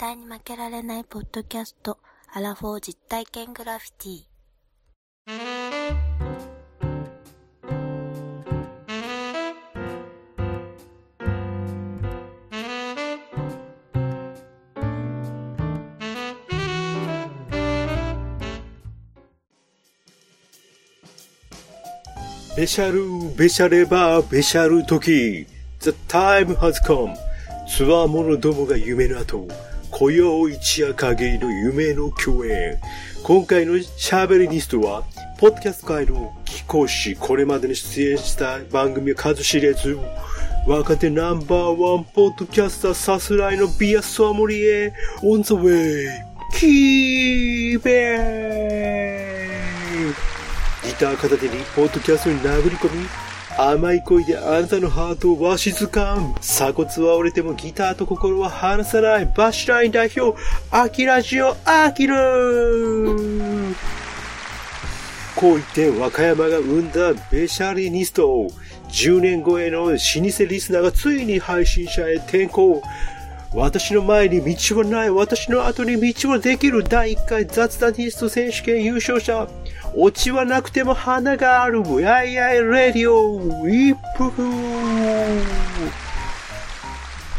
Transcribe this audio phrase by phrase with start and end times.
[0.00, 1.98] 対に負けられないポッドキャスト、
[2.32, 4.24] アラフォー実体験グラフィティ。
[22.56, 25.46] ベシャル、ベシャレバー、ベシャル時。
[25.80, 27.14] The time has come.
[27.68, 29.46] ツアー者どもが夢の後、
[30.00, 32.78] 今宵一夜限りの夢の共演。
[33.22, 35.02] 今回の喋りニストは、
[35.38, 39.98] ポッドキャスト界の貴公子、これまでに出演した番組は数知れず、
[40.66, 46.08] 若手ナンバーワンポッドキャスターさすらいのビアソムリエ、on the way,
[46.58, 50.14] キーベー
[50.86, 53.06] ギター片手にポッドキャストに殴り込み、
[53.58, 56.34] 甘い声であなたのハートをわしづかん。
[56.40, 59.26] 鎖骨は折れてもギターと心は離さない。
[59.26, 60.38] バッシュライン代表、
[60.70, 62.14] アキラジオ、アキル
[65.36, 68.48] こう言って和歌山が生んだベシャリニスト。
[68.88, 72.82] 10年超えの老舗リスナーがついに配信者へ転向。
[73.52, 75.10] 私の前に道はない。
[75.10, 76.84] 私の後に道はできる。
[76.84, 79.48] 第1回雑談ティスト選手権優勝者。
[79.94, 81.82] オチはなくても花がある。
[82.00, 83.38] やいやいレディオ。
[83.38, 86.09] ウィップ。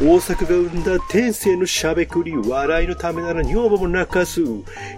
[0.04, 4.42] 大阪が生んだ天性のしゃべくり、笑いのためなら女房も泣かす。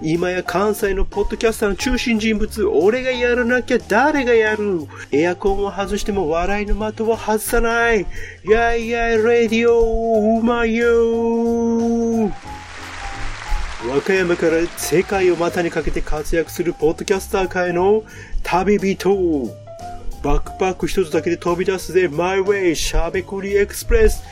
[0.01, 8.05] 今や関西のポッドキャスターの中心人物、俺がやらなきゃ誰がやるエアコンを外しても笑いの的を外さない。
[8.45, 12.31] やいやいレディオ、うまいよ
[13.85, 18.05] 和歌山から世界を股にかけて活躍するポッドキャスター界の
[18.41, 19.53] 旅人。
[20.23, 24.23] バックパック一つだけで飛び出すぜ、マイウェイ、しゃべくりエクスプレス。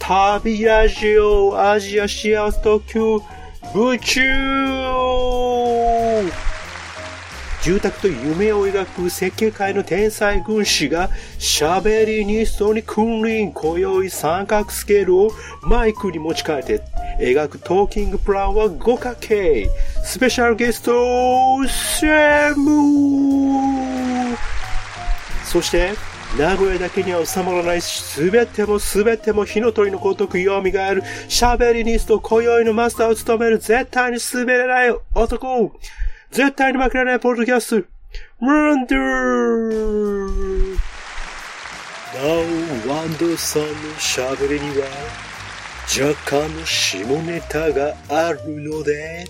[0.00, 3.18] 旅ラジオ、アジア幸せ特急、
[3.74, 4.20] 宇宙
[7.62, 15.30] 住宅と夢を描く設計界の天才軍師が喋りニストに君臨今宵三角スケールを
[15.62, 16.82] マイクに持ち替えて
[17.20, 19.68] 描くトーキングプランは五角形
[20.02, 20.92] スペシャルゲスト
[21.68, 24.36] セム。
[25.44, 25.92] そして
[26.38, 30.70] 名古屋だけには収まらないすべてもすべても火の鳥のごとく蘇る。
[31.28, 35.72] 喋りニスト今宵のマスターを務める絶対に滑れない男。
[36.30, 37.88] 絶対に負けられないポッドキャスト。
[38.40, 40.74] ランダー
[42.14, 44.86] なお、ワンドさんの喋りには
[45.90, 49.24] 若干の下ネタがあるので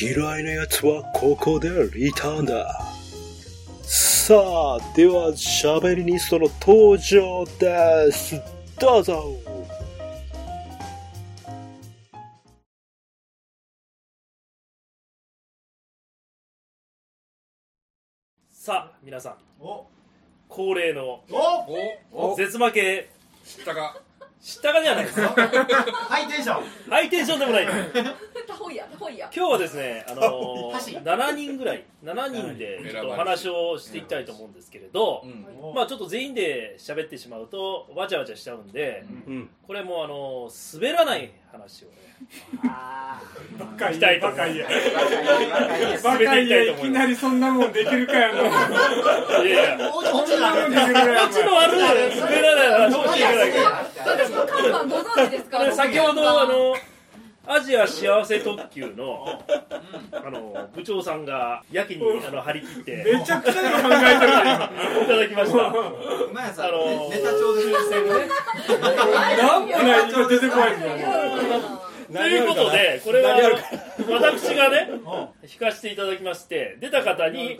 [0.00, 2.85] 嫌いな奴はここでリターンだ。
[4.26, 8.42] さあ、では、喋りニストの登場です。
[8.76, 9.24] どうぞ。
[18.50, 19.36] さあ皆さん。
[19.60, 19.86] お。
[20.48, 21.20] 恒例の
[22.10, 22.34] お。
[22.34, 23.08] 絶負け。
[23.44, 23.96] 知ったか
[24.40, 26.64] 知ったかではないですよ ハイテンション。
[26.90, 27.66] ハイテンションでもない。
[28.46, 30.96] タホイヤタホイヤ今日はですね、あのー、箸。
[30.98, 35.74] 7人ぐらい7人でちょっとお話をしていきたいと思うんですけれど、うん。
[35.74, 39.50] まあちょっと全員で喋ってしまうとわちゃわちゃしちゃうんで、うん。
[39.66, 42.06] これもあのー滑らない話をね。
[43.58, 44.44] バカしたいと思いま
[45.96, 48.42] すバカ滑っていきたいと思いますりそんなもんできるかやの
[49.44, 49.90] いやいや。
[49.90, 50.10] こんな
[50.54, 53.58] もんできるかやこっちのある滑らない話をしていただけ。
[54.06, 56.74] 私の看板ご存知ですか先ほどあの
[57.48, 59.40] アジア幸せ特急の
[60.12, 64.70] あの部長さんがやけにあの張り切ってめちゃくちゃ考えてるや
[65.00, 65.58] んいただきました。
[65.68, 68.28] うまいやつあのネタ帳で抽選ね。
[69.36, 73.36] なんもない今出てこないんだよということでこれは
[74.08, 74.88] 私がね
[75.42, 77.58] 引かせていただきまして出た方に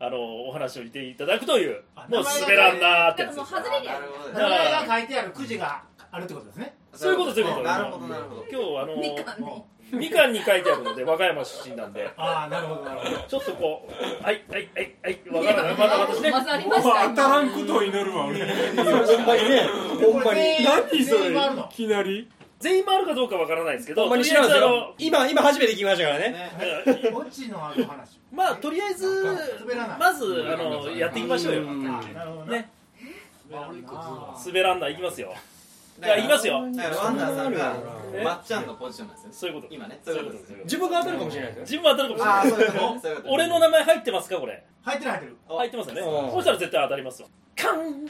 [0.00, 4.00] あのお話を言っていただくというもう滑らんなーってやつもう外れりゃ
[4.32, 7.62] だから名前が書いてあるくじがあるってことですねそういうことそういうこと。
[7.62, 8.44] なるほどなるほど。
[8.50, 9.62] 今日あのみかんに。
[9.92, 12.10] みかんに書いてあるので和歌山出身なんで。
[12.16, 13.18] ああなるほどなるほど。
[13.28, 16.32] ちょっとこうはいはいはいはいわからないまだ私ね。
[16.32, 17.08] 混ざりました。
[17.10, 18.38] 当たらんことを祈るわ俺。
[18.40, 19.68] ほんまにね
[20.12, 20.40] ほんまに。
[20.64, 21.34] 何それい
[21.70, 22.28] きなり？
[22.60, 26.50] 全員回るかどうかわからないですけどほんまに知とりあえずあの今今初めて聞きましたからね。
[28.32, 29.36] まあとりあえず
[29.98, 31.62] まずあのやっていきましょうよ。
[31.62, 31.86] うん。
[31.86, 32.70] あなるほどね
[33.52, 35.34] あ滑らんないきますよ
[36.02, 36.60] じゃあいきますよ。
[36.74, 37.76] だからワンダーさんが
[38.12, 38.22] え？
[38.24, 39.28] まっちゃんのポジションなんですよ。
[39.30, 39.74] ねそういうこと。
[39.74, 40.00] 今ね。
[40.04, 40.38] そういうこと。
[40.38, 40.58] ですよ。
[40.64, 41.78] 自分が当たるかもしれないですよ。
[41.78, 42.94] 自分は当たるかもしれああないそういうこと。
[42.94, 43.28] ねそういうこと。
[43.28, 44.64] ね俺の名前入ってますかこれ？
[44.82, 45.36] 入ってる入ってる。
[45.48, 46.00] 入ってますよね。
[46.00, 46.32] うん。
[46.32, 47.28] そしたら絶対当たりますよ。
[47.56, 48.06] カン。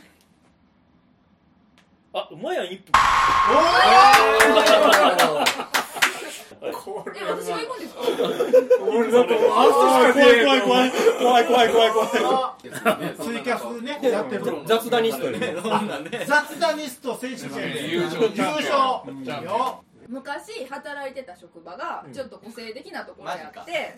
[2.16, 2.92] あうまいやん一分
[6.66, 8.00] え私が行くんですか
[8.88, 10.93] 俺だとあ怖い怖い怖い。
[11.19, 13.99] 怖い怖い怖い怖いツイキャスね。
[14.02, 15.56] やってる雑談ニストよね
[16.26, 19.84] 雑談ニスト選手権優勝優勝よ。
[20.08, 23.94] 昔働いてた職場がちょっと個性的なところやって、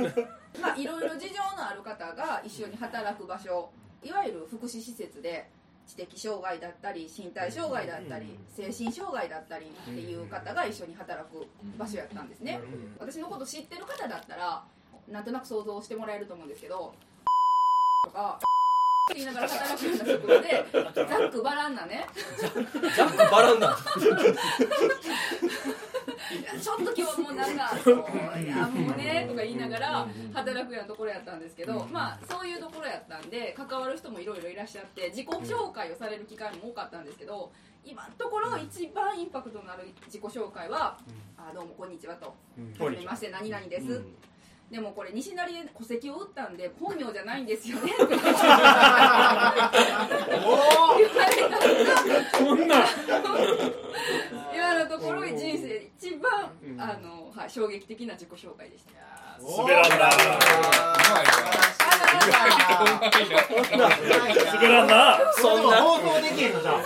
[0.61, 3.71] まあいろいろ事情のある方が一緒に働く場所
[4.05, 5.51] いわゆる福祉施設で
[5.87, 11.47] 知的障害だったり身体障害だったり精神障害だったりっていう方が一緒に働く
[11.79, 12.61] 場所やったんですね。
[12.99, 14.65] 私のこと知ってる方だったら
[15.09, 16.93] なんとなく想像してもらえると思うんですけど
[18.05, 18.41] とか
[19.15, 22.07] 言いながら働くような職場でざっくばらんなね。
[22.43, 24.15] ザックバランだいや
[26.61, 27.97] ちょっと今日もうなんかそう
[28.43, 37.53] いやもうねとか言いながら働くようなところやったんですけどまあそういうところやったんで関わる人もいろいろいらっしゃって自己紹介をされる機会も多かったんですけど
[37.85, 40.99] 今のところ一番インパクトのある自己紹介は
[41.39, 42.35] 「あどうもこんにちは」と
[42.83, 44.03] 「はじめまして何々です」
[44.71, 47.93] でもこれ西成で戸籍を打ったんで本名じゃないんですよね。
[47.95, 48.33] って 言わ
[51.29, 51.37] れ
[52.33, 52.85] たこんな
[54.89, 58.93] ところ人生で一番、あのはい、衝撃的な自己紹介でした。
[59.39, 59.97] 滑らんな。
[64.55, 65.19] 滑らんな。
[65.35, 65.83] そんな。
[65.83, 66.83] 放送できへんのじゃん。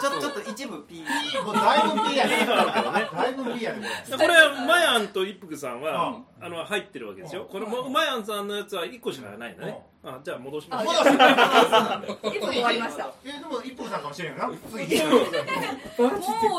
[0.00, 1.02] ちょっとちょっと一部 P
[1.44, 2.46] もうだいぶ P や ね。
[2.46, 3.88] だいぶ P やね。
[4.10, 4.26] これ
[4.66, 10.84] マヤンと一服さんは、あの入ってるわけですよ、これもマヤンさんのやつは1個しかないのね、あじゃあ戻します。
[10.84, 12.28] 戻します。
[12.28, 13.10] 一歩終わりました。
[13.24, 14.50] えでも一歩さんかもしれんよな。
[14.70, 15.20] 次もう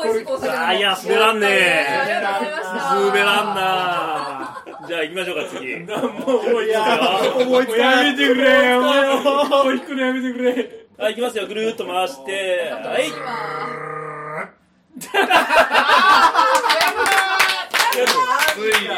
[0.02, 0.80] 美味しくお酒飲みあい。
[0.80, 2.94] や滑らんねありがとうございました。
[2.96, 5.76] 滑らんなじゃあ行きましょうか次。
[5.86, 8.90] もう思いつか思いつかやめてくれも
[9.70, 10.50] う引くのやめてくれ。
[10.98, 11.46] はい行きますよ。
[11.46, 12.72] ぐるーっと回して。
[12.72, 13.04] はい。
[14.98, 15.06] つ
[18.80, 18.88] いに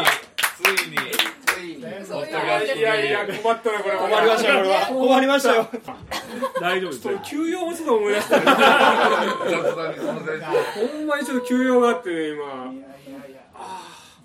[2.76, 4.86] いやいや困ったなこれ困りましたよこれは。
[4.86, 5.68] 困りましたよ。
[6.60, 8.46] 大丈夫です休養もちょっと思い出した ほ
[10.98, 12.72] んまにちょっと休養があってね今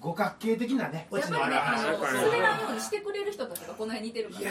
[0.04, 4.50] 五角形的なねやっぱりね、あ話の滑らんようにしてくれる人たちがこの辺似てるから。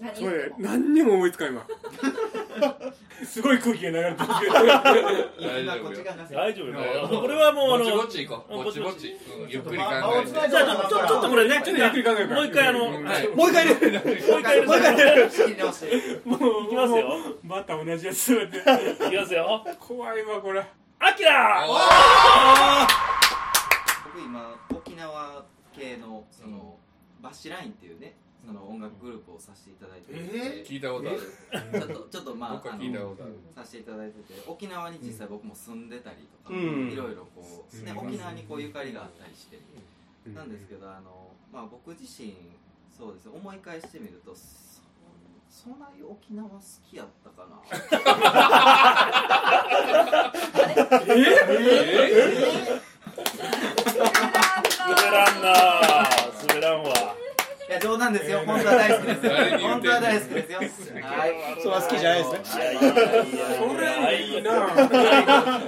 [0.00, 0.56] 何これ言っても。
[0.58, 1.64] 何にも思いつかん今
[3.24, 4.16] すごい空気が流れてる。
[4.26, 7.20] 大丈夫よ大丈夫よ。
[7.20, 8.80] これはもうあのぼちぼち行こうぼち。
[8.80, 9.84] ぼちうんゆっくり考
[10.20, 10.32] えて。
[10.32, 12.40] じゃあちょっとこれねちょっとゆっくり考えるから。
[12.40, 13.28] もう一回あのはい。
[13.28, 15.30] もう一回入れるもう一回もう一回やる
[16.24, 17.14] もういき ますよ。
[17.44, 18.58] また同じやつって。
[19.06, 19.64] いきますよ。
[19.78, 20.64] 怖いわこれ。
[20.98, 21.62] アキラ！
[21.68, 23.25] 僕
[24.26, 26.76] 今沖縄系のその
[27.22, 31.18] バッシュラインっていうねその音楽グループをさせていただいてて、聞いたことある。
[31.18, 33.32] ちょっとちょっとまあ僕はあの聞いたことある。
[33.54, 34.34] させていただいてて。
[34.46, 36.92] 沖縄に実際僕も住んでたりとか、うん。
[36.92, 37.46] いろいろこう、
[37.84, 39.58] ね、沖縄にこうゆかりがあったりして、
[40.30, 42.34] なんですけどあの、まあ、僕自身
[42.96, 43.32] そうですね。
[43.34, 44.66] 思い返してみるとそ
[45.50, 47.56] そんなに沖縄好きやったかな。
[51.00, 51.16] 滑
[55.10, 55.52] らんな。
[56.48, 56.90] 滑らんわ。
[57.68, 58.44] いや冗談ですよ。
[58.46, 60.58] 本当は大好きです本当は大好きですよ。
[60.58, 60.64] は
[61.26, 61.34] い。
[61.60, 62.22] それは好きじゃない。
[62.22, 64.50] ですねそれいいな。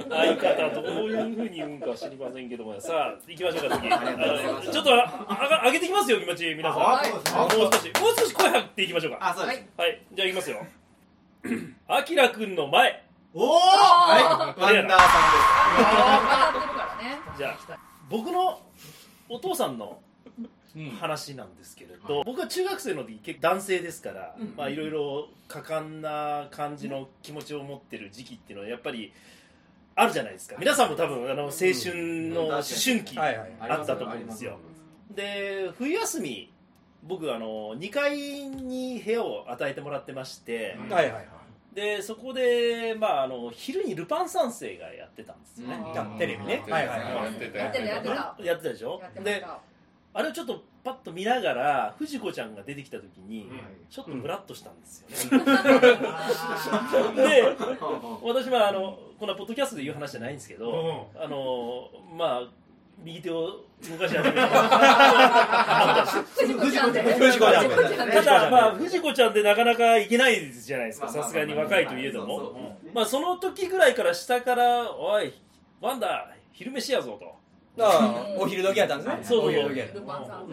[0.09, 4.71] 相方どういうふうに言うんか知りませんけどもさあ行きましょうか次。
[4.71, 6.81] ちょっとああ上げてきますよ気持ち皆さん。
[6.81, 7.11] はい。
[7.11, 7.21] もう
[7.73, 7.91] 少し。
[7.99, 9.29] もう少し声張っていきましょうか。
[9.29, 10.01] あそうです、はい。
[10.13, 10.65] じゃあ行きますよ。
[11.89, 13.03] あきらくんの前。
[13.33, 14.61] おおはい。
[14.61, 15.09] ワンダーさ
[16.95, 17.37] んです。
[17.39, 17.77] じゃあ
[18.09, 18.61] 僕の
[19.29, 19.99] お父さんの
[20.99, 29.13] 話なんですけれど、僕は中学生の時結構男性ですから、まあいろいろ果敢な感じの気持ちを持ってる時期っていうのはやっぱり
[29.95, 30.55] あるじゃないですか。
[30.59, 33.51] 皆さんも多分あの青春の思春期はいはい。
[33.59, 34.57] あったと思うんですよ。
[35.15, 36.51] で冬休み
[37.03, 41.38] 僕あの2階に部屋を与えてもらってまして、はいはいはい
[41.79, 45.77] でそこで、まあ、あの昼にルパン三世がやってたんですよね、
[46.17, 46.61] テレビね。
[46.69, 47.13] はいはいはい。
[47.23, 47.85] やってたやってた。
[47.85, 48.43] やってた。
[48.43, 48.69] やってた。
[48.69, 49.01] でしょ？
[49.23, 49.59] でた。
[50.11, 53.49] あれをちょっとパッと見ながら藤子ちゃんが出てきた時に、
[53.89, 55.45] ちょっとムラっとしたんですよね、
[57.15, 57.43] で
[58.23, 62.47] 私はあのこのポッドキャストで言う話じゃないんですけど、あのまあ
[63.03, 64.47] 右手を動かし始めた
[66.35, 72.77] 藤子ちゃんただまあ藤子ちゃんでなかなかいけないじゃないですかさすがに若いといえども。
[72.93, 75.33] まあその時ぐらいから下から「おい
[75.79, 77.38] ワンダ昼飯やぞ」と。
[77.81, 79.19] あお昼時やったんですね。
[79.23, 79.95] そうそうお昼時やった。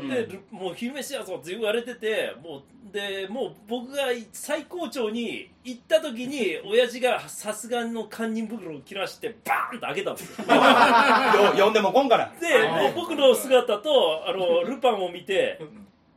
[0.09, 10.47] でルもう昼飯やぞって言われててもうでもう僕が最高潮に行った時に親父がさすがの堪忍袋を切らしてバーンと開けたんですよ。
[11.59, 12.33] よ呼んでもこんから。
[12.41, 15.61] でもう僕の姿とあのルパンを見て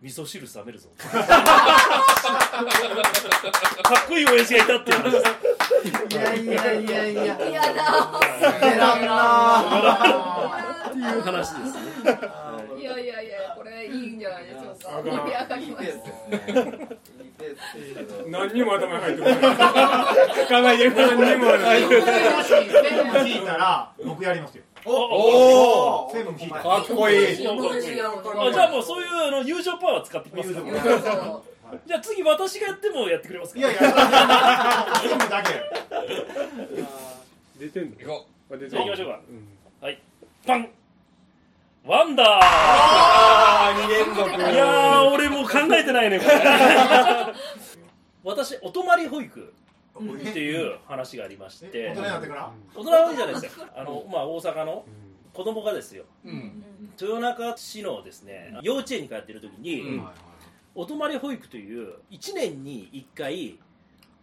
[0.02, 0.88] 味噌汁冷めるぞ。
[1.00, 1.08] か
[4.04, 5.12] っこいい親父がいたっていう話。
[5.12, 5.26] です
[6.10, 7.24] いやいやいやいや。
[7.24, 7.36] や
[7.74, 8.12] だ
[11.00, 11.80] いう話ですね。
[12.80, 15.84] いやいやいやこれいいんじゃないでしょうか盛り上がります。
[15.84, 16.00] いいです
[17.96, 19.38] けど何にも頭に入ってこない。
[19.38, 19.42] 考
[20.72, 22.22] えてる何にも入ってこない
[23.26, 23.46] 聞い。
[23.46, 24.64] たら僕やりますよ。
[24.86, 27.52] おお専務聞いたらかっこいいあじゃ
[28.68, 30.62] あもうそういうあの友情パワー使ってきますか。
[30.62, 31.42] ら
[31.86, 33.60] じゃあ次私がやってもやってくれますか。
[33.60, 33.80] いやいや。
[33.80, 35.50] 専務だけ。
[37.60, 37.96] 出てんの？
[37.98, 39.20] 行こあ出てじゃあ行きましょうか。
[39.30, 39.48] うん。
[39.82, 40.02] はい。
[40.48, 40.70] パン
[41.90, 44.30] ワンダあー2連続。
[44.30, 46.32] ーいやー俺もう考えてないねこれ。
[48.24, 49.52] 私お泊まり保育
[50.00, 51.88] っていう話がありまして。
[51.90, 52.52] 大人になってから？
[52.76, 54.86] 大人じゃないですよあの、まあ、大阪の
[55.34, 56.04] 子供がですよ。
[56.26, 56.64] ううん。
[57.02, 60.08] 豊中市のですね幼稚園に通っている時に、うん。
[60.76, 63.58] お泊まり保育という1年に1回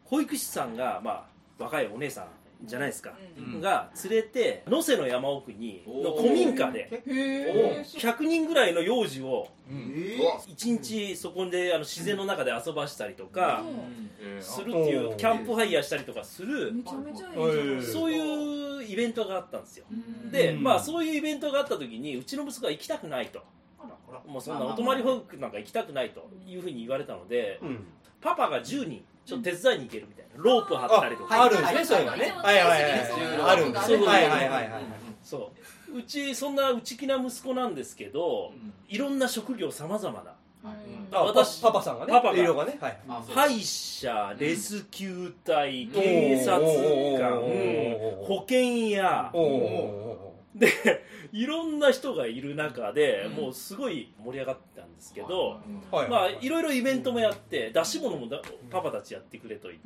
[0.05, 1.11] 保育士さんが、ま
[1.59, 2.27] あ、若いお姉さん
[2.65, 3.61] じゃないですか、うん。
[3.61, 9.93] が連れて能勢の山奥にの古民家でへ100人ぐらいの幼児をうん。
[9.97, 13.63] え1日そこであの自然の中で遊ばしたりとか
[14.21, 17.81] えーするっていうキャンプファイヤーしたりとかするめちゃめちゃいい。
[17.81, 17.93] じゃん。
[17.93, 19.87] そういうイベントがあったんですよ。
[19.91, 20.31] うん。
[20.31, 20.63] で、うん。
[20.63, 23.43] まあ、そういうイベントがあった時にうちの息子は行きたくないと。
[24.27, 27.85] もうそんなお泊まり保育なんか行きたくないというふうに言われたので、うん。
[28.21, 30.43] パパが10人ちょっと手伝いに行けるみたいな。
[30.43, 33.01] ロープ張ったりとか、あるんですねそういうのはねはいはいはいはい。
[33.43, 33.97] あるんですね。
[33.99, 34.85] そうはいはいはいはい
[35.23, 35.53] そ
[35.93, 35.99] う。
[35.99, 38.53] うちそんな内気な息子なんですけど
[38.89, 40.33] いろんな職業さまざまな。
[41.13, 42.37] あ私パパさんがねパパが。
[42.37, 42.77] 色がね。
[42.81, 42.99] はい。
[43.09, 43.35] あそう。
[43.35, 46.59] 歯医者レスキュー隊警察
[47.19, 47.41] 官
[48.27, 48.59] 保険
[48.91, 49.31] 屋
[50.59, 55.61] でいろんな人がいる中でもうすごい盛り上がったんですけど、
[55.91, 56.09] はい。
[56.09, 59.81] まあいろいろイベントもやって出し物もだパパたちやってくれと言っ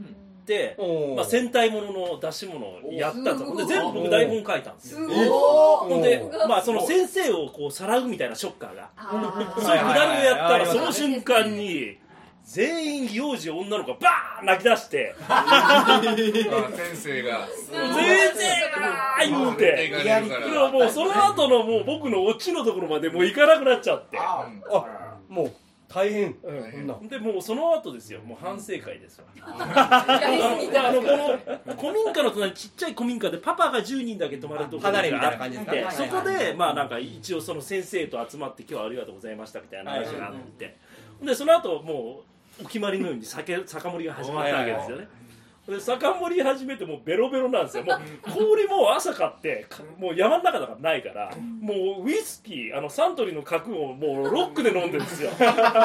[0.47, 0.77] て、
[1.17, 3.45] まあ、戦隊ものの出し物をやったと。
[3.45, 4.99] おで全部僕台本書いたんですよ。
[5.01, 5.29] すごい。
[5.29, 8.91] ほんでお、まあ、その先生をこうさらうみたいなショッカーが。
[8.97, 10.79] あそういうくだりをやったらはいはいはい。
[10.79, 11.99] その瞬間に
[12.45, 17.47] 全員幼児女の子がバーン泣き出してあ 先生が。
[17.71, 20.47] 全然あー言うていかれるから。
[20.47, 24.19] いやもうその後のもう僕のオチのところまでもう行かなくなっちゃって。
[24.19, 24.49] あ
[25.29, 25.53] もう
[25.93, 26.37] 大変。
[26.43, 26.71] うん。
[26.71, 28.21] そんなでもうその後ですよ。
[28.21, 29.25] もう反省会ですよ。
[29.45, 40.77] あのこの古民家の隣にちっちゃい古民家でパパが10人だけ泊まるところ離れみたいがな感じあってそこでまあなんか一応その先生と集まって今日はありがとうございましたみたいな話があって。
[41.23, 42.23] でその後も
[42.61, 45.09] うお決まりのように酒酒盛りが始まったわけですよね
[45.71, 47.85] で酒盛り始めてもうベロベロなんですよ。
[47.85, 47.99] もう
[48.31, 55.31] 氷も朝買ってかもう山の中だからないからもうウイスキーあのサントリーの角をもうロックで飲んでるんですよ。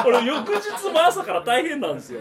[0.06, 2.20] 俺翌日も朝から大変なんですよ。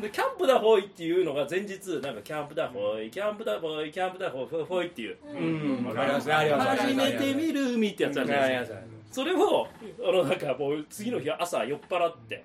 [0.00, 5.16] でキャンプだほいっていうのが前日なんかキャンプだほいキャンプだほいキャンプだほいほいっていう。
[5.24, 5.94] うん。
[5.94, 8.78] 初めて見る海ってやつあるじゃないですか。
[8.78, 9.68] ありそれを
[10.02, 12.44] あのなんかもう次の日朝酔っ払って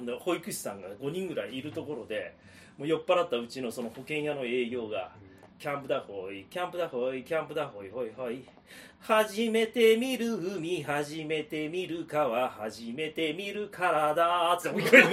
[0.00, 2.34] で保育士さんが5人ぐらいいるところで
[2.82, 5.12] もう酔っ払ったうちのその保険屋の営業が
[5.56, 8.42] 「キャンプだほいキャンプだほいキャンプだほいほいほい」
[8.98, 14.72] 「初めて見る海初めて見る川初めて見る体」って。
[14.72, 15.12] 言ってたん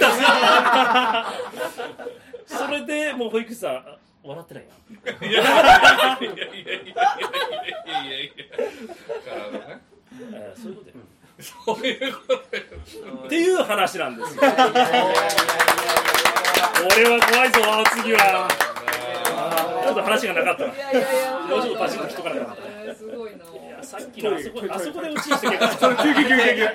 [2.48, 3.84] すよそれでもう保育士さん
[4.24, 4.70] 笑ってないよ
[5.22, 7.04] いやいやいやいやいやいや
[8.02, 8.44] いやいや
[9.24, 9.80] 体ね
[10.32, 10.94] えーそういうことよ
[11.42, 12.18] そういうこ
[12.50, 12.62] とよ。
[13.24, 14.42] っていう話なんですよ。
[14.42, 14.50] 俺
[17.08, 17.60] は怖いぞ
[18.02, 18.48] 次は。
[19.82, 20.72] ちょっと話がなかったな。
[20.72, 21.08] いやいやいや。
[21.48, 22.62] もうちょっとッとしとかなかった。
[22.62, 23.36] えーすごいな。
[23.36, 26.68] いやさっきのあそこあそこで落ちして結構休憩休憩休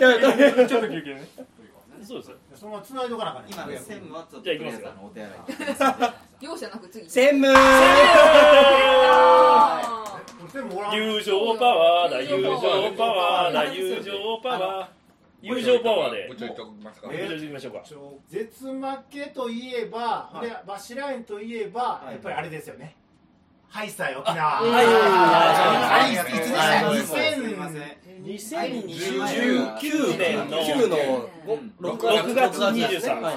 [0.56, 1.28] 憩ちょっと休憩ね
[2.06, 2.30] そうです。
[2.32, 4.90] よそのまま繋いどかなあかんね今ね専務はちょっとじゃあ行きますよ。
[4.90, 6.14] とりあえずあのお手洗い。
[6.46, 7.10] 容赦なく次。
[7.10, 7.54] 専務
[8.96, 10.22] あ
[10.52, 12.60] 専務おらん友情パワーだ友情
[12.98, 14.88] パワーだ友情パワー
[15.42, 16.28] 友情パワーで。
[16.28, 17.14] もうちょいときますか。
[17.14, 17.84] 友情していきましょうか。
[18.28, 22.96] 絶負けといえば、でバシラインといえば、やっぱりあれですよね
[23.70, 24.62] ハイサイ沖縄。
[24.62, 26.32] はいはいはい。
[26.32, 26.34] い。
[26.34, 26.58] つでした
[26.88, 26.98] はい。
[26.98, 31.30] すいません2019年の9の
[31.80, 33.36] 6月23はい。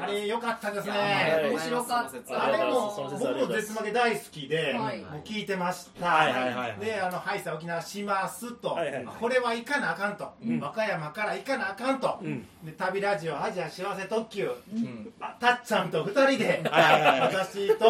[0.00, 0.98] あれ良かったですはい。
[0.98, 5.00] ね面白かったあれも僕も絶負け大好きで、はい。
[5.00, 6.76] もう聞いてました、はいはいはい。
[6.80, 10.60] であのハイサイ沖縄しますと、はいはいこれは行かなあかんと、うん。
[10.60, 12.46] 和歌山から行かなあかんと、うん。
[12.64, 14.48] で旅ラジオアジア幸せ特急、
[15.38, 17.34] たっちゃんと二人で、はいはいはい。
[17.34, 17.84] 私と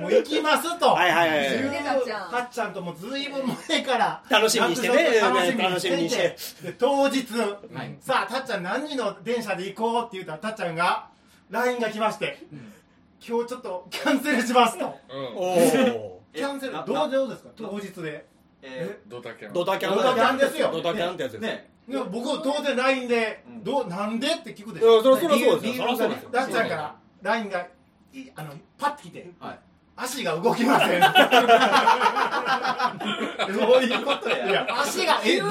[0.00, 2.72] もう行きますと、はいはいはい十ねたっちゃん。
[2.72, 4.22] ともずいぶん前から。
[4.28, 5.18] 楽しみにしてね。
[5.20, 6.36] 楽しみにして。
[6.62, 7.24] で当日、
[8.00, 11.08] さあたっちゃん何時の電車で行こうって言ったらたっちゃんが
[11.50, 12.38] LINE が来まして、
[13.26, 14.84] 今日ちょっとキャンセルしますと。
[15.10, 15.24] うん。
[15.36, 17.50] おお キャンセルなどうどうですか？
[17.56, 18.26] 当日で。
[18.62, 19.52] えドタキャン。
[19.52, 19.96] ドタキャン。
[19.96, 20.70] ドタキャンですよ。
[20.72, 21.70] ドタキャンってやつですーね。
[21.88, 23.64] で僕当然 LINE で、うん。
[23.64, 24.28] どうなんで？
[24.28, 25.96] って聞くでいやそりゃそりゃ理由そうですよ理由がね。
[25.96, 26.30] そりゃそうですよ。
[26.30, 27.66] たっちゃんから LINE がい
[28.36, 29.30] あのパッて来て。
[29.40, 29.58] はい
[30.02, 31.00] 足が動きません。
[33.52, 34.48] どういうことや。
[34.48, 35.50] いや足がえどう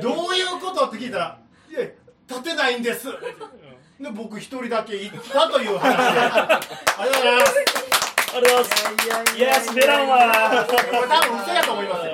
[0.00, 1.36] どういうことって聞いたら
[1.70, 1.80] いや
[2.28, 3.08] 立てないんです。
[3.08, 6.20] で僕一人だけ行ったという話で。
[6.20, 6.60] あ
[7.04, 7.99] りがとうございます
[8.32, 9.36] ありがとうございます。
[9.36, 12.12] いや滑らんわこれ多分嘘やと思いますよ。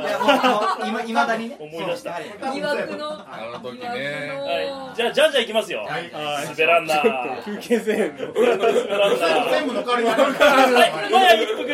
[0.87, 2.13] 今いまだにね思い出した。
[2.13, 3.11] はい疑惑の。
[3.13, 3.89] あの時ね
[4.35, 4.97] のはい。
[4.97, 5.81] じゃあじゃんじゃんいきますよ。
[5.81, 6.11] はい。
[6.11, 7.03] 滑らんな
[7.45, 8.61] 休憩せんの滑らん
[9.21, 11.13] な全部の代わりになるはい。
[11.13, 11.65] マヤ一服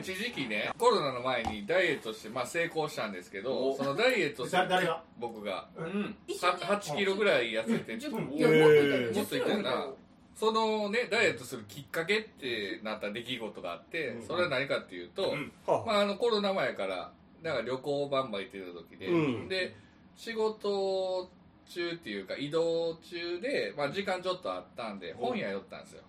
[0.00, 5.02] 一時期ねコロナの前にダイエットして、まあ、成功したんですけどそのダイエットするだ誰が？
[5.18, 5.68] 僕が。
[5.76, 6.16] うん。
[6.26, 9.86] 一緒に？8キロぐらい痩せてちょっといやもっといたもっといったよな
[10.34, 15.34] そのねダイエットするきっかけってなった出来事があってそれは何かっていうと、
[15.66, 17.10] はまあ、あのコロナ前から
[17.42, 19.48] だから旅行バンバン行ってた時で、うん。
[19.48, 19.74] で
[20.16, 21.30] 仕事
[21.68, 26.02] 中っていうか移動中で、まあ、時間ちょっとあったんで本屋寄ったんですよ。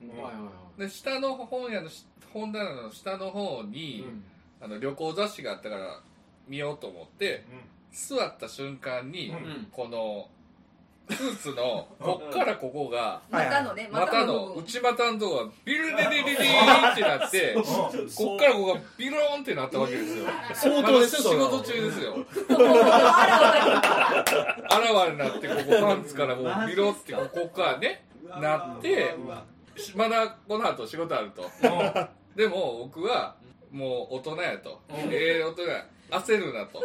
[0.77, 4.05] で下の本屋のし本棚の下の方に、
[4.61, 5.99] あの旅行雑誌があったから
[6.47, 7.43] 見ようと思って、
[7.91, 9.67] 座った瞬間に、ん。
[9.71, 10.29] この
[11.09, 17.55] スーツのこっからここが股のね股の内股のとこがビルデデデデーってなって
[18.15, 22.15] こっからここがビローンってなったわけですよ相当ですよ仕事中ですよ
[22.49, 24.13] あ
[24.69, 28.05] あらわになってここパンツからこうビロってここからね
[28.39, 29.15] なって
[29.75, 31.49] しまだこの後仕事あると
[32.35, 33.35] でも僕は
[33.71, 36.83] もう大人やとええ大人や焦るなと。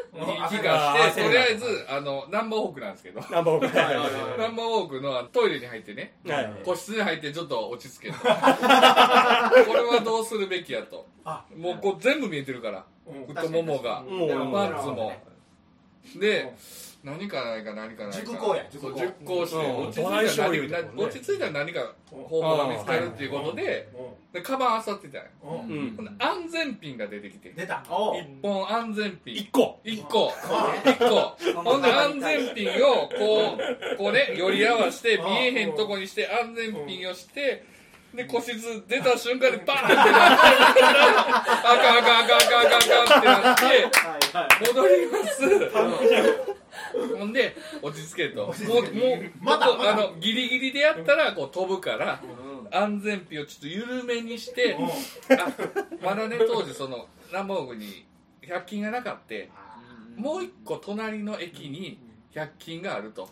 [0.48, 1.30] 気がしてと。
[1.30, 3.20] りあえずあのナンバーウォークなんですけど。
[3.30, 6.14] ナンバーワンナンバーウォークのトイレに入ってね。
[6.26, 8.18] はい個室に入ってちょっと落ち着けと。
[8.24, 11.06] これはどうするべきやと。
[11.56, 12.84] もうこう全部見えてるから。
[13.28, 14.02] 太ももが。
[14.02, 15.12] もうパンツも。
[16.16, 16.52] で
[17.04, 18.18] 何かないか何かないか。
[18.20, 18.90] 熟考や熟
[19.24, 19.86] 考してうん。
[19.86, 23.88] 落ち着いたら何落ち着いたら何か方法が見つかるっていうことで
[24.32, 26.16] でカバンあさってたんようん。
[26.18, 27.50] 安全ピンが出てきて。
[27.50, 27.84] 出た。
[27.90, 29.36] お一本安全ピン。
[29.36, 29.80] 一個。
[29.84, 30.32] 一個。
[30.86, 31.36] 一個。
[31.62, 33.58] ほんで安全ピンをこ
[33.94, 37.64] うこうね寄り合わせて見えへんとこにして安全ピンをして
[38.14, 38.54] で個室
[38.88, 46.63] 出た瞬間にバーンってなってあかんあかんあかんあかんあかんあかんってなって戻ります
[47.18, 48.46] ほんで落ち着けと。
[48.46, 52.22] もうもうまたここあのギリギリでやったらこう飛ぶから
[52.70, 54.76] 安全ピンをちょっと緩めにして
[55.30, 55.52] あ
[56.04, 58.06] まだね当時そのランボーグに
[58.42, 59.50] 100均がなかって
[60.16, 61.98] もう一個隣の駅に
[62.34, 63.28] 100均があると。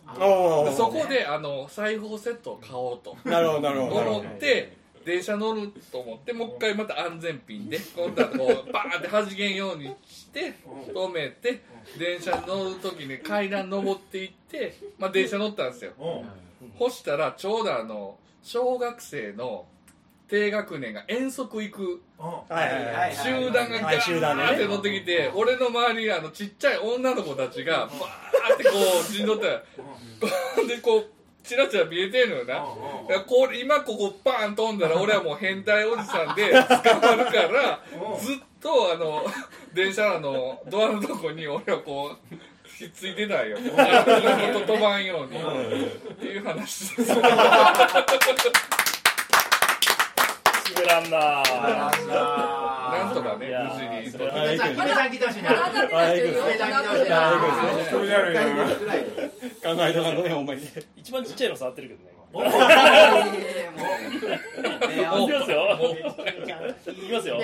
[0.76, 3.16] そこであの裁縫セットを買おうと。
[3.28, 4.16] なるほどなるほど。
[4.18, 11.62] 思って電車乗ると思ってもう一回また安全ピンで今度はこう バーンって弾けんようにして止めて
[11.98, 15.92] 電車乗る時に階段登っていって、まあ、電車乗ったんですよ。
[16.78, 19.66] 干したらちょうどあの小学生の
[20.28, 22.02] 低学年が遠足行く
[23.22, 28.70] 集団がガーって乗ってきて俺の周りにあのちっちゃい女の子たちがバーってこ
[29.06, 29.48] う陣取って
[30.66, 31.06] でこう
[31.44, 32.58] チラチラ見えてんのよな、い
[33.12, 36.60] やこれ今ここバーン飛んだら 俺はもう変態おじさんで捕
[37.00, 37.80] まるから
[38.18, 39.24] ずっとあの
[39.74, 43.58] 電車のドアのとこに俺はこうひっついてたんよ。
[44.66, 45.38] 飛ばんように。
[45.38, 46.96] っていう話。
[46.96, 47.14] です
[50.74, 51.42] 滑らんな
[52.98, 54.10] なんとかね無事に。
[54.10, 55.50] それは姫ちゃん来てほしいな。
[55.50, 57.36] 人いるよ姫ちゃん来てほしいあな。
[57.80, 58.30] 一人じゃな。
[58.30, 58.44] い
[59.62, 60.60] 考えとかねほんまに
[60.96, 62.46] 一番ちっちゃいの触ってるけどねもうい
[65.26, 65.58] きますよ
[66.86, 67.40] いきますよ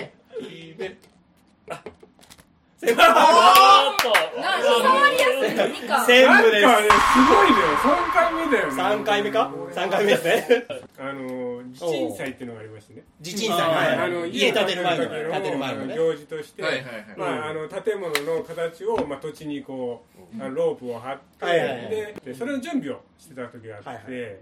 [2.81, 4.41] おーっと。
[4.41, 6.63] な触りやすい何か全部です。
[6.63, 8.83] なんかねすごいね3回目だよね。
[8.83, 10.67] 3回目か3回目ですね。
[10.99, 13.03] あの地鎮祭っていうのがありましてね。
[13.21, 13.61] 地鎮祭。
[13.61, 15.97] はいあの家建てる前の建てる前のね。
[15.97, 17.05] 行事として、はいはいはい。
[17.17, 20.05] まあ、あの建物の形を、まあ、土地にこ
[20.39, 21.59] う、ロープを張って、はい。
[21.59, 24.37] はいはいででそれの準備をしてた時があって、はいはい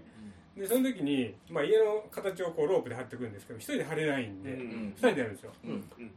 [0.57, 5.51] でその時に、まあ、家の形をこうロープで張っていくんですけど一人で張れないんで、ん二人でやるんですよ、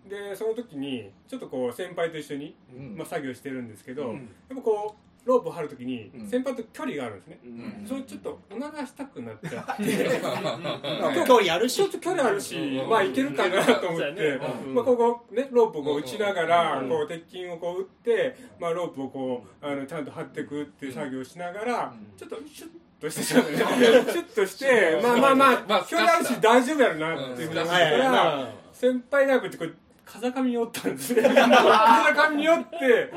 [0.09, 2.96] でその時にちょっとこう先輩と一緒に、うん。
[2.96, 4.16] まあ、作業してるんですけど、うん。
[4.16, 6.26] やっぱこうロープを張る時にうん。
[6.26, 7.87] 先輩と距離があるんですね、うん。
[7.87, 9.83] それちょっとおならしたくなっちゃって。
[11.26, 11.76] 距離あるし。
[11.76, 14.74] ちょっと距離あるし、まあいけるかなと思って、うん。
[14.74, 16.88] まあここねロープをこう打ちながら、うん。
[16.88, 22.70] こう鉄筋をこう打って、まあロープをこうあのちゃんと張っていくっていう作業をしながら、ちょっとシュッ
[23.02, 27.48] としてシュッとして、まあまあまあ、まあ距離あるし大丈夫やろなっていう。
[27.48, 27.92] ふうに思ったはい。
[27.92, 27.98] はい。
[27.98, 31.22] ら、まあ先輩がこうやってこう風上におったんですね。
[31.32, 33.12] 風上におって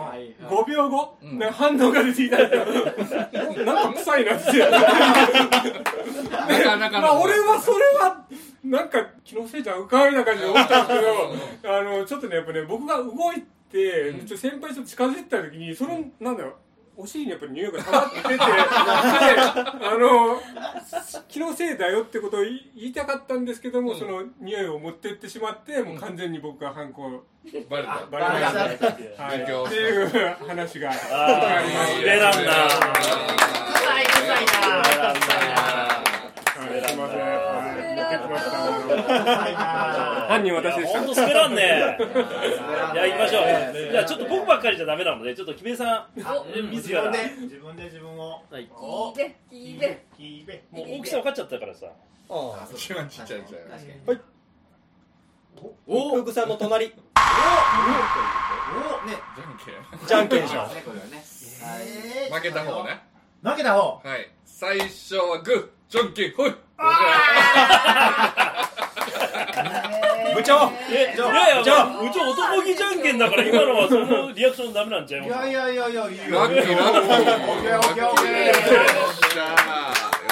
[0.48, 1.40] 5秒後、うん。
[1.40, 3.66] なんか反応が出てきたんですよ。
[3.66, 4.58] なんか臭いなって。
[4.60, 4.70] な
[6.64, 8.24] かなかまあ俺はそれは
[8.64, 16.54] なんか気のせいじゃうかいな感じで思ったんですけどあのちょっとねやっぱね僕が動いて、ちょっと先輩と近づいた時にそのなんだろう
[16.96, 20.40] お尻にやっぱり匂いが溜まっててであの
[21.28, 27.24] 気のせいだよってことを言いたかったんですけども、その匂いを持ってってしまってもう完全に僕が犯行
[27.70, 28.06] バレた。
[28.12, 28.60] バレました
[29.24, 30.08] はい、っていう
[30.48, 30.94] 話があ
[31.58, 32.06] ありまして。
[32.06, 32.54] 滑らんな
[33.74, 34.62] 臭い臭いな。
[36.56, 37.16] はい、すいませ
[37.50, 37.53] ん。
[40.28, 41.00] 犯人私でした。
[41.00, 41.64] 本当滑らんね。
[41.64, 41.68] い
[42.98, 43.44] や行きましょう。
[43.92, 46.20] じゃあちょっと僕ばっかりじゃダメなのでちょっと木部さん。
[46.20, 46.28] 自
[46.90, 48.44] 分で自分で自分を。
[48.50, 48.70] はい。
[48.76, 49.36] お聞いて。
[49.52, 50.04] 聞いて。
[50.20, 50.64] 聞いて。
[50.72, 51.88] もう大きさ分かっちゃったからさ。
[52.30, 53.54] あ一番ちっちゃいやつ。
[53.54, 53.60] や
[55.88, 56.94] お福さんの隣。
[58.74, 60.66] おねじゃんけんじゃんけんでしょ
[62.34, 63.02] 負けた方ね
[63.42, 66.56] 負けた方はい最初はグーじゃんけんほい
[70.54, 77.50] 部長えいやいやうち男気じゃんけんだから今のはそのリアクションダメなんちゃいますいやいやいやいやいいよラッキーラッキー。
[77.52, 78.58] オッケーオッケーオッケーよっ
[79.22, 79.40] しゃ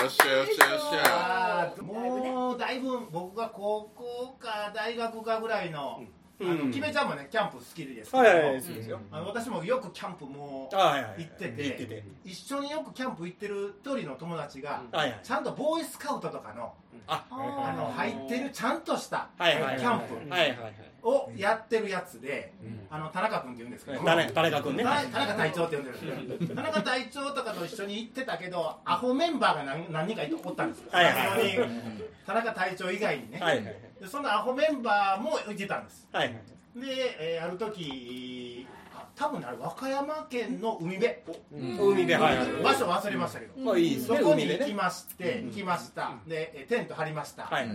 [0.01, 0.69] よっしゃよっしゃ。
[0.71, 6.01] よっしゃもうだいぶ僕が高校か大学かぐらいの
[6.41, 8.99] あのうんキベちゃんもねキャンプ好きですけどはいはいはいそうですよ。
[9.12, 12.04] あの私もよくキャンプも行ってて行ってて。
[12.25, 15.19] 一緒によくキャンプ行ってる一人の友達がはいはい。
[15.23, 16.73] ちゃんとボーイスカウトとかの
[17.08, 17.25] あ。
[17.30, 19.99] あの入ってるちゃんとしたキャン
[21.01, 22.54] プをやってるやつで
[22.89, 24.84] あの田中君って言うんですけど田中田中君ね。
[24.84, 30.84] 田田中隊長って呼んでるんですけど 田中隊長とかと一緒に行ってたけどアホメンバーが何何人かいておったんです
[32.25, 33.39] 田中隊長以外にね、
[34.01, 36.07] でそのアホメンバーもいてたんです。
[36.11, 36.29] はい。
[36.75, 41.13] で、えーある時あ多分ねあれ和歌山県の海辺、
[41.51, 42.63] 海辺はいはい。
[42.63, 46.13] 場所忘れましたけど、まあいいですそねこに行き海でねまして、行きました。
[46.25, 47.67] でえーテント張りました、はい。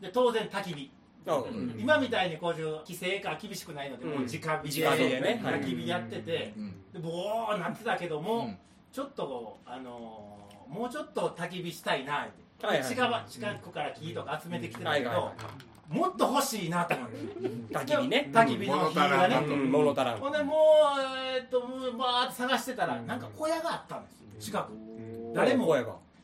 [0.00, 0.90] で当然焚き火。
[1.26, 1.44] あ
[1.78, 5.40] 今みたいにこういう規制が厳しくないので、もう直火で直火でね。
[5.44, 5.60] はい。
[5.60, 6.54] 焚き火やってて、
[6.94, 8.58] でボーなってたけども、うん。
[8.90, 10.40] ちょっとこうあのー
[10.72, 12.32] もうちょっと焚き火したいなって、
[12.66, 15.32] はいはい近場近くから木とか集めてきてたけど、はいはいは
[15.90, 17.18] もっと欲しいなと思って
[17.74, 18.30] 焚き火ね。
[18.32, 20.18] 焚き火の火がね、うん物足らん。
[20.20, 20.56] ほんでもう
[21.36, 24.46] えーっともうバーって探してたら、なんか小屋があったんです。
[24.52, 24.70] 近く、
[25.34, 25.74] 誰も。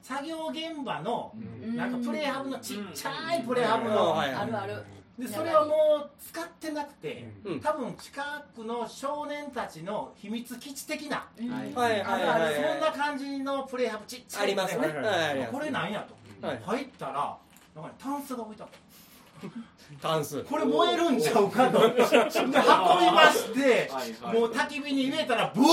[0.02, 1.32] 作業現場の、
[1.64, 1.74] うん。
[1.74, 3.94] なんかプレハブのちっちゃいプレハブうん。
[3.96, 4.84] の、はいあるある。
[5.18, 7.60] でそれをもう使ってなくて、うん。
[7.60, 8.22] 多分近
[8.54, 11.50] くの少年たちの秘密基地的な、うん。
[11.50, 12.62] はいあはいはいはい。
[12.62, 15.48] のそんな感じのプレハブちっちゃいありますね。
[15.50, 16.62] これなんやと、はい。
[16.64, 17.12] 入ったら
[17.74, 18.66] なんかねタンスが置いた。
[20.00, 20.42] タンス。
[20.44, 21.78] これ燃えるんちゃうかと。
[21.78, 23.90] で運びまして
[24.22, 25.68] もう焚き火に入れたらブワ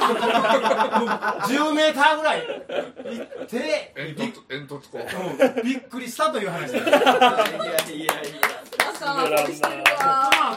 [0.00, 5.60] ーもう10メーターぐらい行って煙突煙突こう。
[5.60, 6.72] んびっくりしたという話。
[6.72, 8.06] ですいやいや。
[8.06, 8.12] いや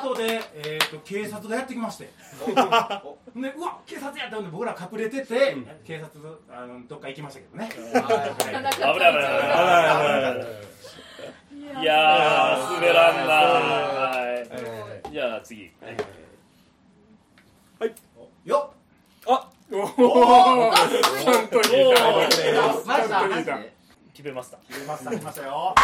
[0.02, 2.10] 後で、えー、と警察がやってきまして。
[3.36, 7.70] でうわ警察やったんで僕ら隠れてて、警察あのどっか行きましたけどね。
[7.70, 7.82] 危
[8.52, 8.74] ない危ない。
[8.74, 9.08] 危な
[11.78, 11.82] い。
[11.82, 13.34] いやー滑らんな。
[13.34, 14.26] は
[15.08, 15.12] い。
[15.12, 15.72] じゃあ次。
[18.44, 18.74] よ
[19.28, 20.72] あおお本
[21.52, 21.76] 当に。
[21.76, 22.86] おいー。
[22.86, 23.60] マジだ本当にいた
[24.14, 24.58] 決めました。
[24.58, 25.76] っ入れました来ましたよ。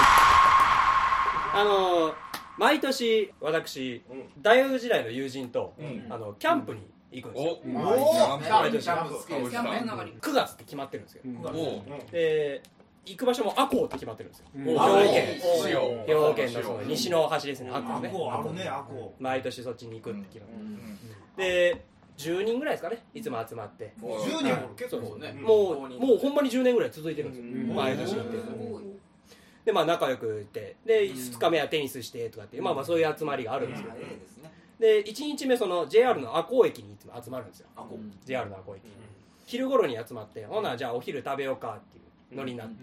[1.53, 2.13] あの
[2.58, 4.02] 毎年私
[4.41, 5.74] 大学時代の友人と
[6.10, 7.52] あのキャンプに行くんですよ。
[7.52, 8.43] おおー。
[8.43, 8.80] キャンプ。
[8.80, 9.52] キャンプ好きです。
[9.52, 11.22] キャンペーンの中に9月って決まってるんですよ。
[11.54, 12.62] おで
[13.06, 14.48] 行く場所も赤穂って決まってるんですよ。
[14.56, 14.63] うん。
[14.65, 14.80] 兵庫
[15.13, 16.06] 県。
[16.06, 17.70] 兵庫県のその西の端ですね。
[17.70, 18.10] 赤あ穂ね。
[18.10, 21.86] こうあるねあこ毎年そっちに行くって決まってで
[22.17, 23.06] 10人ぐらいですかね。
[23.13, 23.93] いつも集まって。
[24.02, 25.32] う10人も結構ね。
[25.34, 27.48] もうもうほんまに10年ぐらい続いてるんですよ。
[27.48, 27.76] うん。
[27.76, 28.38] 毎年行って
[29.67, 33.91] でまあ仲良くってで2日目はテニスしてとかってまあまあそういう集まりがあるんですよ。
[33.97, 34.49] ええですね。
[34.80, 37.67] で1日目その JR の赤穂駅にいつも集まるんですよ。
[37.75, 38.84] あこ JR の赤穂駅。
[39.45, 42.01] 昼頃に集まってほなじゃあお昼食べようかってい
[42.32, 42.75] うノリになって。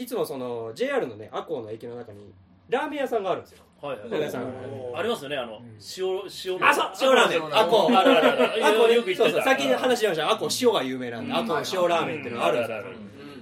[0.00, 2.32] いつもその JR のね赤穂の駅の中に
[2.68, 3.64] ラーメン屋さんがあるんですよ。
[3.82, 4.08] はいはい。
[4.12, 5.60] ありますよねあの
[5.96, 6.04] 塩
[6.60, 7.46] 塩あそう塩ラーメン。
[7.46, 7.98] 赤穂。
[7.98, 9.24] あるあるある赤穂ねよく言ってた。
[9.24, 9.42] そうそう。
[9.42, 10.30] 先に話しました。
[10.30, 12.84] 赤穂塩が有名なんで赤穂塩ラーメンっていうのがあるんですよ。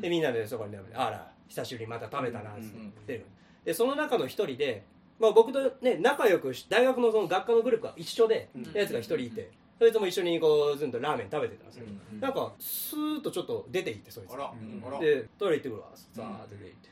[0.00, 2.70] でみんなでそこにねあら久しぶりにまた食べたなっつっ
[3.06, 3.24] てる
[3.64, 4.84] でその中の一人で、
[5.18, 14.98] まあ、僕とね仲良くし大学のその学科のグループが一緒でやつが一人いてそいつも一緒にこうずんとラーメン食べてたんですけど、なんかスーッとちょっと出て行ってそいつあらあら。
[14.98, 15.86] でトイレ行ってくるわ。
[15.94, 16.88] さーって出て行って、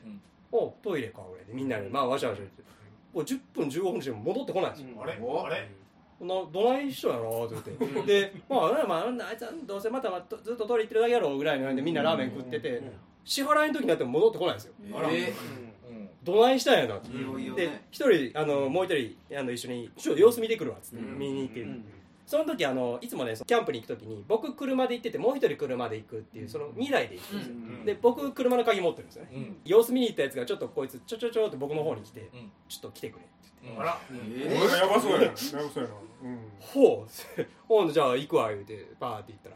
[0.53, 1.53] おトイレか俺で。
[1.53, 2.63] みんなでまあわしゃわしゃ言って。
[3.13, 5.11] もう10分15分しても戻ってこないんですよ、あれ？
[5.11, 5.69] あれ？
[6.21, 7.71] などない人やなと思って。
[8.05, 12.81] でまあまああいつはどうせまたまたずっとトイレ行ってるだけやろぐらいのでみんなラーメン食ってて
[13.27, 14.73] 支払いの時になっても戻ってこないんですよ。
[14.95, 15.09] あら。
[15.11, 15.33] え
[16.23, 17.15] どないしたんやなって。
[17.15, 21.65] いよいよでね一人あのもう一人あの一緒にちょっと様子見てくるわっつって見に行って
[22.25, 27.55] その時あのいつもねそのキャンプに行く時に僕車で行っててもう一人車で行くっていうその2台で行くんですよ。
[27.85, 29.29] で僕車の鍵持ってるんですよね。
[29.33, 29.57] うん。
[29.65, 32.29] 様子見に行ったやつがちょっとこいつちょちょちょって僕の方に来て
[32.69, 33.25] ちょっと来てくれ。
[33.25, 33.27] っ
[33.73, 33.99] てあら。
[34.09, 35.23] 俺がやばそうやな。
[35.25, 35.95] やばそうやな。
[36.23, 36.39] うん。
[36.59, 37.45] ほう。
[37.67, 39.55] ほんじゃあ行くわ言うてバーって行ったら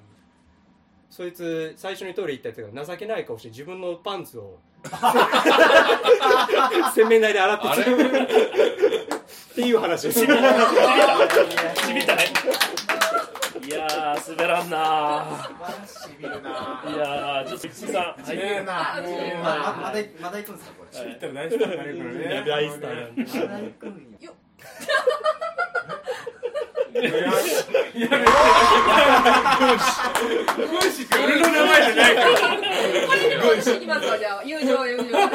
[1.11, 4.59] そいつ最初にトイレ行ったやつが情けない顔して自分のパンツを
[6.95, 7.85] 洗面台で洗ってあれっ
[9.53, 10.21] ていう話です。
[10.21, 10.37] ちびっ
[12.05, 12.23] たね。
[13.67, 15.25] いやー滑らんな。
[15.85, 16.81] しびるな。
[16.87, 17.95] いやーちょっと菊池さん。
[18.03, 18.95] はいしびるな。
[19.43, 19.49] まま
[19.83, 20.99] まだまだ行くんですかこれ。
[21.09, 22.43] 行ったら大スターになれるからね。
[22.47, 24.05] 大スターなんで
[26.93, 27.07] 俺
[31.39, 32.27] の名前じゃないから
[33.87, 34.17] ますわ。
[34.17, 35.29] じゃあ友情友情あ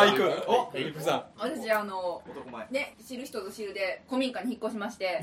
[0.00, 5.20] あ行くおイプさ私あの男前ね知る人ぞ知るで古民家に引っ越しまして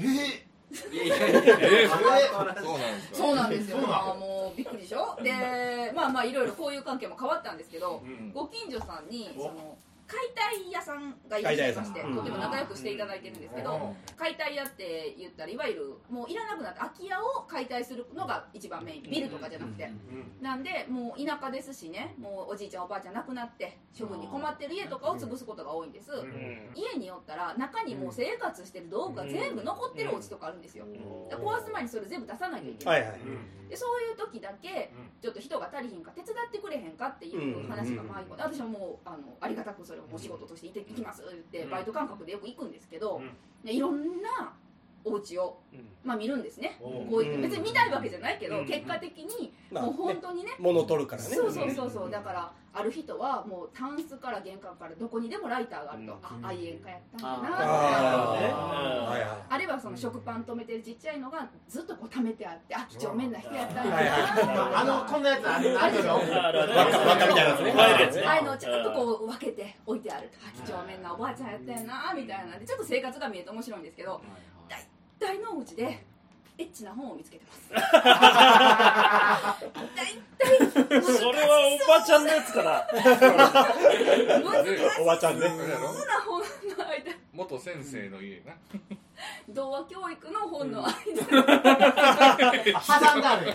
[0.91, 2.05] いやいやいやえそう
[2.45, 3.77] なんですかそうなんですよ。
[3.79, 5.17] まあもうびっくりでしょ。
[5.21, 8.31] でまあまあいろいろ交友関係も変わったんですけど、ん。
[8.33, 9.77] ご近所さんにその
[10.11, 19.89] 解体屋さんがいらっしゃいましてとても仲良くしていただいてるんですけど、解体屋って言ったらいわゆるもういらなくなった空き家を解体するのが一番メインビルとかじゃなくて、
[20.41, 26.11] なんでもう田舎ですしねもうおじいちゃんおばあちゃん亡くなって処分に困ってる家とかを潰すことが多いんです、
[26.75, 30.85] 家によったら中にもう生活してる道具が全部残ってるお家とかあるんですよ、
[31.29, 33.01] で壊す前にそれ全部出さなきゃいけない、
[33.69, 43.21] でそういう時だけちょっと人が足りひんか手伝ってくれへんかっていう話が回り込んで私はもうあのありがたくそれをお仕事として行って行きますってバイト感覚でよく行くんですけど、
[43.63, 44.53] でいろんな
[45.03, 45.59] お家を
[46.03, 46.77] まあ見るんですね。
[46.79, 50.51] こういう別に見たいわけじゃないけど結果的にまあもう本当にね。
[50.59, 51.29] 物を取るからね。
[51.29, 52.11] そうそうそうそう。
[52.11, 59.11] だからある人はもうタンスから玄関からどこにでもライターがあると、あ愛煙家やったんだなってあー。
[59.11, 64.21] はいはいあればその食パン止めてるちっちゃいのがずっとこう貯めてあってあ几帳面な人やったんだはいはい
[64.75, 66.71] あのこんなやつあるあるでしょあるある。
[66.73, 67.57] 輪っか輪っかみたいなや
[68.11, 68.23] つね。
[68.25, 74.21] ああいうのをちゃんとこう分けて置いてあるあ几帳面なおばあちゃんやったよなみたいなんでちょっと生活が見えて面白いんですけど
[75.21, 76.03] 大体のお家で
[76.57, 77.69] エッチな本を見つけてます。
[77.71, 77.79] 大
[80.89, 82.87] 体それはおばちゃんのやつかな。
[84.99, 85.47] おばちゃんね。
[85.47, 85.65] そんな
[86.25, 86.47] 本の
[86.87, 87.11] 間。
[87.33, 88.55] 元先生の家な
[89.49, 90.93] 童話教育の本の間。
[90.93, 91.11] 挟ん
[93.21, 93.53] である。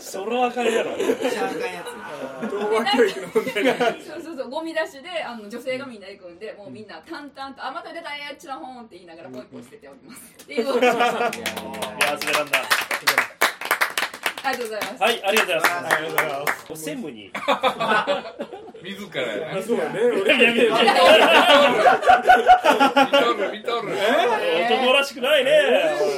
[0.00, 0.96] それはあかんやろ。
[0.96, 1.04] 知
[1.36, 2.50] らんかんやつ。
[2.50, 10.20] 童話教育の問題だそうそうそうゴミ出しであの女性がみんな行くんでもうみんな淡々と「あまた出たエッチな本」って言いながらポイポイ捨てております。
[10.42, 12.62] っていういや滑らんだ
[14.46, 15.02] ありがとうございます。
[15.02, 15.94] はいありがとうございます。
[15.96, 16.82] ありがとうございます。
[16.84, 17.32] 専務に。
[18.86, 20.62] 自らやなそうだね俺見と
[23.34, 23.50] る。
[23.50, 23.88] 見とる
[24.66, 25.50] 男らしくないね。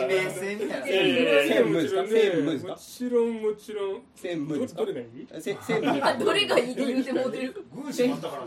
[0.08, 8.40] 冷静みたいなえ専務ですか専務ですかもちろんもちろん専務ですかどれがいいせ専務あどれがいいって言うてもうてる軍師でまさか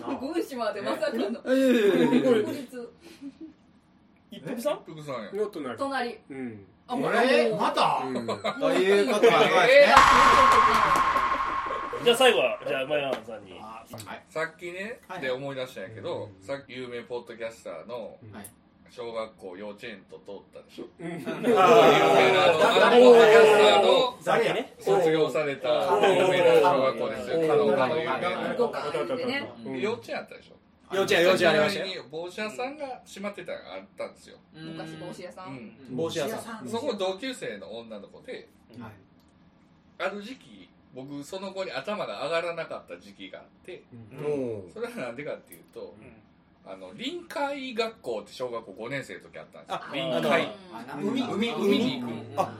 [1.13, 1.41] の
[4.31, 4.79] 一服さん？
[4.85, 5.31] 福さんや。
[5.33, 6.17] のとなり隣。
[6.29, 6.65] うん。
[6.87, 7.57] あもうあれも。
[7.57, 8.01] うまた？
[8.59, 9.93] ということはえ
[12.03, 13.59] じゃあ最後はじゃあ前山さんに。
[14.29, 18.45] さっきねで思い出したんやけどさっき有名ポッドキャスターのはい。
[18.89, 20.85] 小学校幼稚園と通ったでしょ？
[20.99, 21.11] うん。
[21.11, 21.75] 有名なあの
[22.87, 25.67] あのポッドキャスターの卒業された
[26.07, 27.39] 有名な小学校ですよ。
[27.47, 29.77] 加納科の有名な。
[29.77, 30.55] 幼稚園あったでしょ？
[30.93, 32.03] 幼稚園幼稚園ありましたよ。
[32.03, 35.55] に帽子屋さんが閉まってたのがあったんですよ、昔帽子屋さうん。
[35.93, 36.67] ん、帽子屋さん。
[36.67, 38.49] そこ同級生の女の子で
[38.79, 38.91] はい
[39.99, 43.95] ある時期僕その子に頭が上がらなかった時期があって、う
[44.67, 44.71] ん。
[44.73, 45.95] それはなんでかっていうと、
[46.65, 49.79] あの臨海学校って小学校5年生の時あったんですよ。
[49.81, 50.51] あ臨海。
[51.01, 51.53] 海。
[51.53, 52.53] 海に行くあ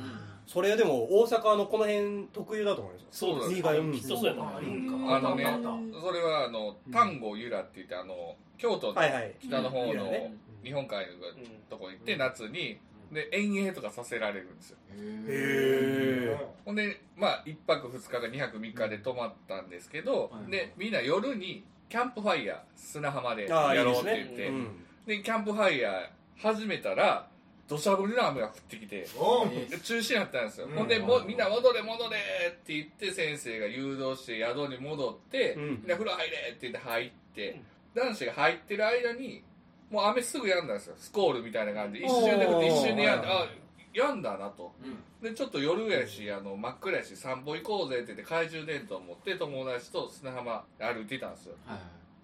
[0.51, 3.05] それでも大阪のこの辺特有だと思います。
[3.19, 3.61] そうです。
[3.61, 9.01] 海外うんきっとそうやと思うあのねそれはあの丹後由良って言ってあの京都の
[9.39, 10.11] 北の方の
[10.61, 11.13] 日本海の
[11.69, 12.77] とこ行って夏に
[13.13, 14.77] で遠泳とかさせられるんですよ。
[15.29, 24.47] へほんでまあ1泊2日か2泊3日で泊まったんですけどでみんな夜にキャンプファイヤー砂浜でやろうって言って。
[24.49, 24.85] うん。
[25.05, 27.30] でキャンプファイヤー始めたら
[27.71, 29.07] 土砂降りの雨が降ってきてで
[29.79, 32.17] 中止になったんですよ、ほんでもみんな戻れ戻れ
[32.49, 37.61] って言って先生が誘導して宿に戻って、みんな風呂入れって言って入って、
[37.95, 39.41] 男子が入ってる間に
[39.89, 40.95] もう雨すぐ止んだんですよ。
[40.97, 42.05] スコールみたいな感じで。
[42.05, 43.47] 一瞬で降って一瞬で止んであ
[43.93, 44.73] 止んだなと、
[45.21, 51.55] でちょっと夜やしあの真っ暗やし散歩行こうぜって言って懐中電灯を持って友達と砂浜歩いてたんですよ、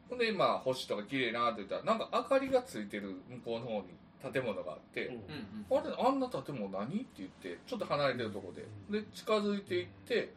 [0.09, 3.85] ほんでまあ星とか綺麗なって言ったらなんか明かりがついてる向こうの方に
[4.31, 5.15] 建物があって、
[5.69, 6.87] あれあんな建物何？
[6.87, 8.65] って言ってちょっと離れてるとこで。
[8.99, 10.33] で近づいていって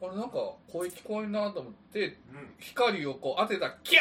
[0.00, 2.16] あれなんか声聞こえんなと思って、
[2.58, 4.00] 光をこう当てたらキャ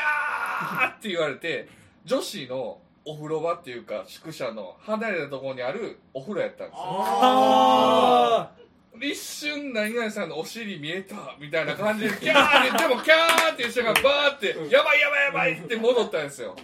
[0.88, 1.68] ーって言われて
[2.06, 6.82] 女子のお風呂場っていうか宿舎の離れたところにあるお風呂やったんですよ。
[6.82, 8.52] あ
[9.00, 16.56] 一瞬何々さんのお尻見えたみたいな感じでキャーってでもキャーっていう人がバーってやばいやばいやばいって戻ったんですよ。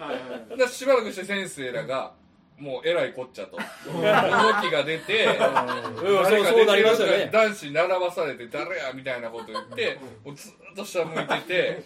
[0.57, 2.13] でしばらくして先生らが
[2.57, 3.57] もうえらいこっちゃと。
[3.57, 3.61] 動
[4.61, 5.35] きが出てうん。
[5.35, 5.93] 誰か
[6.49, 7.13] そうそうなりますよね。
[7.13, 11.83] 出てるから男子に並ばされて誰やみたいなこと言ってもうずっと下向いてて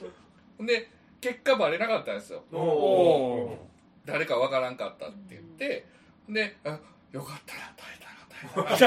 [0.60, 2.44] で結果バレなかったんですよ。
[4.06, 5.86] 誰かわからんかったって言って
[6.30, 6.78] であ
[7.12, 8.08] よかったな耐えた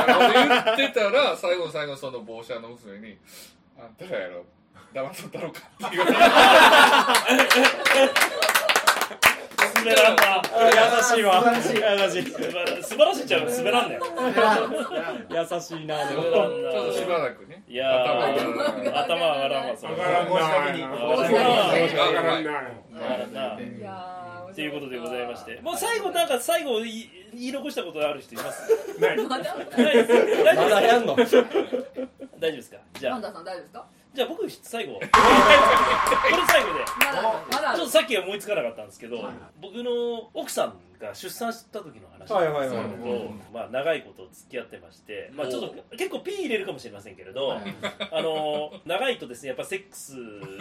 [0.07, 3.19] な言ってたら 最後の最後その帽子屋の娘に
[3.79, 4.45] 「あんたらやろ
[4.93, 6.19] 騙さったろか」って言われて
[9.85, 11.23] 滑らんな優しい。
[11.23, 12.31] わ優しい。
[12.83, 14.01] 素晴らしいちゃう滑らんねん
[15.31, 17.63] 優しいなでもちょっとしばらくね。
[17.69, 18.05] いや
[18.95, 19.93] 頭上がらんわそれ。
[19.95, 28.73] 上がらんな上がらんな上がらんな上がらんないやーっていうことでございましてもう最後なんか最後言い残したことある人います
[29.29, 35.09] まだないです大丈夫まだやんの大丈夫ですかじゃあパンダさん大丈夫ですかじゃあ僕最後 これ
[36.49, 36.85] 最後で。
[37.53, 42.77] まだちょっとさっきは思いつかなかったんですけど、僕の奥さんが出産した時の話はいはいはい。
[42.77, 50.17] なんですけど、まあ、長いこと付き合ってまして、まあ、ちょっと結構ピー入れるかもしれませんけれど、あの長いとですねやっぱセックス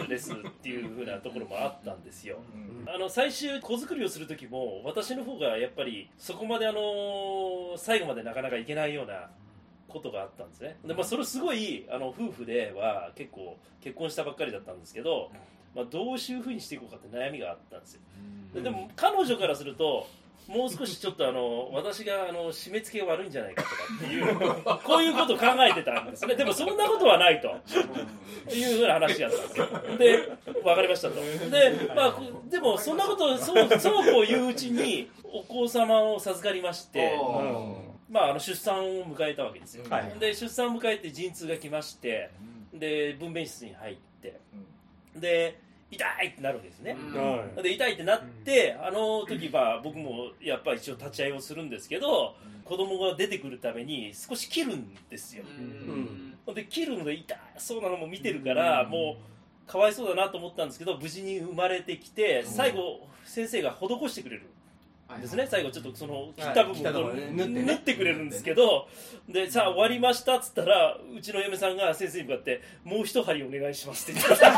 [0.08, 2.38] レスっていうふうなところもあったんですよ。
[2.86, 9.30] あの最終子作りをする時も私の方がやっぱりそこまであの最後までなかなかいけないような
[9.90, 10.78] ことがあったんですね。
[10.84, 15.30] で、まあ、それすごいあの夫婦では結構結婚したばっかりだったんですけど、
[15.74, 18.00] まあ、どういうふうにしていこうかって悩みがあったんですよ。
[18.54, 20.06] ででも彼女からすると
[20.48, 24.36] もう少しちょっとあの私があの締め付けが悪いんじゃないかとかっていう
[24.82, 26.34] こういうことを考えてたんですね。
[26.34, 27.48] でもそんなことはないと。
[28.52, 29.66] いうふうな話があったんですよ。
[29.98, 30.16] で
[30.64, 31.14] 分かりましたと。
[31.50, 37.16] で,、まあ、でもそんなことそうそうこう言ううちにお子様を授かりまして、
[38.10, 40.12] まあ、あの出産を迎えたわけですよ、はい。
[40.18, 42.30] で出産を迎えて陣痛が来まして
[42.74, 44.40] で分娩室に入って
[45.16, 55.44] で痛いってなるわけですね、はで痛いってなってあの時は僕もやっぱり一応立ち会いをするんですけど子供が出てくるために少し切るんですよ、
[56.46, 56.54] うん。
[56.54, 59.16] で切るので痛そうなのも見てるからも
[59.66, 64.42] うかわいそうだなと思ったんですけど無事に生まれてきて最後先生が施してくれる。
[64.42, 64.46] ん
[65.18, 65.46] ですね。
[65.50, 67.32] 最後ちょっとその切った部切ったとこ分をろね。
[67.32, 67.62] 縫ってね。
[67.62, 68.88] 縫ってくれるんですけど
[69.28, 74.20] でさあ終わりましたっつったらうちの嫁さんが先生に向かってもう一針お願いしますって。
[74.20, 74.48] 言ってだ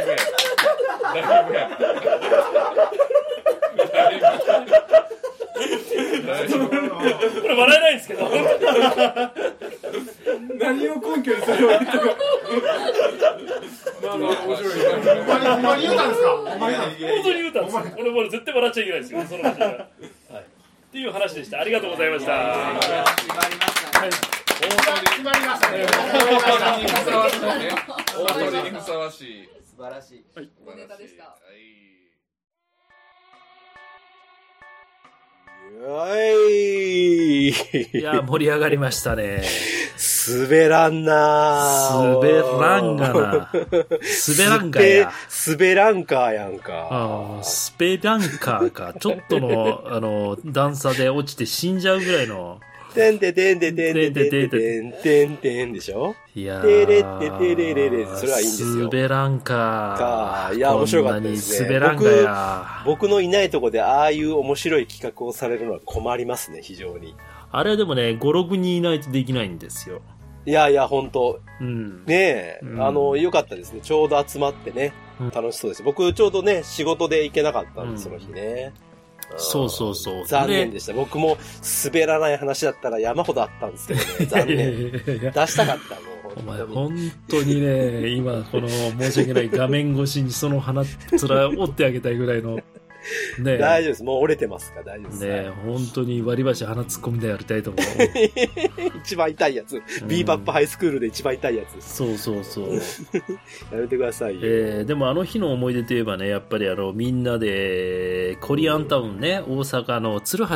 [0.00, 0.16] いぶや
[1.14, 1.86] だいぶやだ
[4.12, 8.30] いぶこれ笑えないんですけど。
[10.58, 12.16] 何を根拠にそれを言ったか
[14.02, 16.58] まあまあ面白いねほんまに言うたんですか本
[17.22, 17.82] 当に言うたんですよ。
[17.82, 19.24] これもう絶対笑っちゃいけないですよ。
[19.24, 20.44] その話は、はい、っ
[20.92, 21.60] ていう話でした。
[21.60, 22.30] ありがとうございました。
[23.16, 24.00] 決まりました。
[24.00, 24.10] ね
[24.60, 25.70] 決まりました。
[25.70, 27.48] ね大鳥にふさわしいね
[28.16, 29.48] 大鳥にふさわしい。
[29.64, 30.24] 素晴らしい。
[30.66, 31.24] おネタでした。
[31.24, 31.69] はい
[36.38, 37.48] い。
[37.48, 39.42] いや盛り上がりましたね。
[40.28, 43.50] 滑らんな滑らんがな。
[43.52, 45.12] 滑らんがや。
[45.28, 46.88] スペランカーやんか。
[46.90, 48.94] あースペランカーか。
[48.98, 52.60] ちょっとのあの段差で落ちて死んじゃうぐらいの
[52.94, 58.84] てんててんててんててんててんてんてんでしょいやてれっててれれれそれはいいんですよ。
[58.84, 59.96] 滑らんか。
[59.98, 62.82] かいや面白かったですね滑らんかや。
[62.84, 67.14] 僕のいないとこでああいう面白い企画をされるのは困りますね、非常に。
[67.52, 70.00] あれはでもね、5、6人いないとできないんですよ。
[70.46, 72.04] いやいや、本当うん。
[72.06, 73.80] ねえ、うんあの、良かったですね。
[73.82, 74.92] ちょうど集まってね。
[75.20, 75.82] うん楽しそうです。
[75.82, 78.72] 僕、ちょうどね、仕事で行けなかったんで、うんその日ね。
[79.36, 80.26] そうそうそう。
[80.26, 80.92] 残念でした。
[80.92, 81.38] 僕も
[81.84, 84.26] 滑らない話だったら山ほどあったんですけどね。
[84.26, 84.92] 残念。
[84.92, 85.00] 出
[85.46, 85.98] したかった、
[86.40, 86.62] お前。
[86.62, 92.58] 本当にね、今この申し訳ない画面越しにその鼻面を折ってあげたいぐらいの、
[93.38, 94.04] ね 大丈夫です。
[94.04, 95.20] もう折れてますから大丈夫です。
[95.26, 97.84] ね本当に割り箸鼻突っ込みでやりたいと思う。
[99.04, 99.82] 一番痛いやつ。
[100.06, 101.96] ビーバップハイスクールで一番痛いやつです。
[101.96, 102.74] そうそうそう。
[103.72, 104.40] やめてくださいよ。
[104.44, 110.54] えーでもあの日の思い出といえばね、やっぱりあの、みんなで、コリアンタウンね、大阪の鶴橋。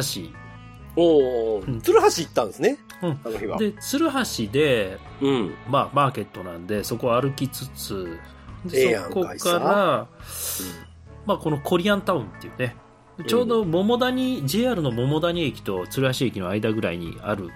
[0.96, 2.78] おうんー、鶴橋行ったんですね？
[3.02, 3.58] うんあの日は。
[3.58, 5.54] で、鶴橋で、うん。
[5.68, 8.18] まあ、マーケットなんで、そこを歩きつつ、
[8.72, 10.06] ええでそこかいから、
[11.26, 12.76] まあ、このコリアンタウンっていうね、
[13.26, 17.50] ちょうど桃谷、JR の桃谷駅と鶴橋駅の間ぐらいにある。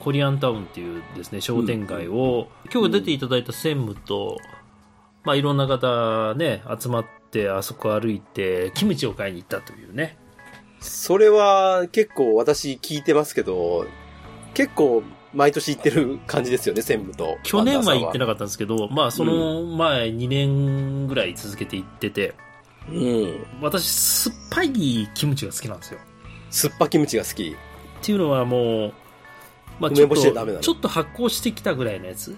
[0.00, 4.38] コリアンタウンっていうですね、商店街を、今日出ていただいた専務と、
[5.22, 10.16] まあ、いろんな方ね、集まって、あそこ歩いて、キムチを買いに行ったというね。
[10.80, 13.86] それは結構私聞いてますけど、
[14.54, 17.38] 結構毎年行ってる感じですよね、専務と。
[17.44, 22.34] 去年は行ってななかったんですけど、まあ、その前2年ぐらい続けて行ってて、
[22.88, 23.46] うん。
[23.60, 26.00] 私、酸っぱいキムチが好きなんですよ。
[26.50, 27.48] 酸っぱキムチが好き。
[27.50, 27.54] っ
[28.02, 28.92] ていうのはもう、
[29.78, 32.36] まあ、ち梅ょっとちょっと発酵してきたぐらいのやつ。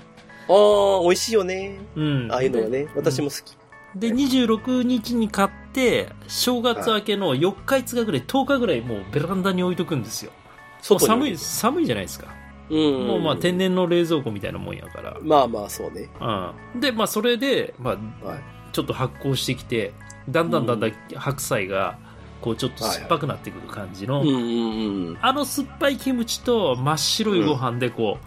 [0.49, 1.80] ああ、美味しいよね。
[1.97, 2.28] うん。
[2.30, 3.57] ああいうのはね、私も好き。
[3.95, 10.32] で、26日に買って、正月明けの4日5日ぐらい、10日ぐらいもうベランダに置いとくんですよ。
[10.80, 12.28] 寒い、寒いじゃないですか。
[12.70, 13.07] うん。
[13.07, 15.16] もうまあ天然の冷蔵庫みたいなもんやから。
[15.20, 16.09] まあまあ、そうね。
[16.20, 16.80] うん。
[16.80, 18.38] で、まあそれで、まあ、はい。
[18.72, 19.93] ちょっと発酵してきて、
[20.28, 21.98] だんだんだんだん白菜が、
[22.40, 25.18] こうちょっと酸っぱくなってくる感じの、うんうんうん。
[25.20, 28.18] あの酸っぱいキムチと真っ白いご飯でこ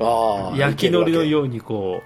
[0.00, 0.54] ああ。
[0.54, 1.26] う、焼き海苔のう。
[1.26, 2.00] ようにこ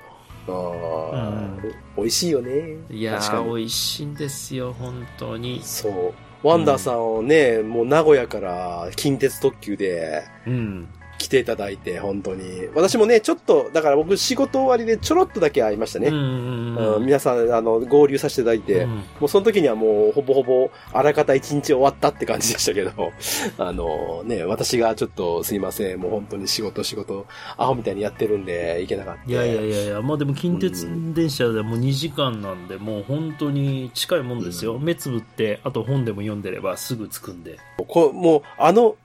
[0.49, 2.51] ああ、うん美味しいよね。
[2.91, 5.61] う、いやー、美味しいんですよ、本当に。
[5.63, 6.15] そう。
[6.47, 10.89] ワンダーさんをね、もう名古屋から近鉄特急でうん。
[11.19, 12.69] 来ていただいて、本当に。
[12.75, 16.09] 私もね、ちょっと、だから僕仕事終わりでちょろっとだけ会いましたね。
[16.09, 17.07] うんうんううんん。
[17.07, 23.13] 皆さん、あの、合流させていただいて、うんもうその時にはもうほぼほぼあらかた一日終わったって感じでしたけど、
[23.59, 29.31] あのね、私がちょっとすいません、もう本当に仕事仕事、アホみたいにやってるんで行けなかった。
[29.31, 34.79] いやいやいやいや、まあでも近鉄電車でもう2時間なんで、もう本当に近いもんですよ。
[34.79, 37.59] 目つぶって、あと本でも読んでればすぐ着くんで。
[37.89, 38.97] こもう、あの、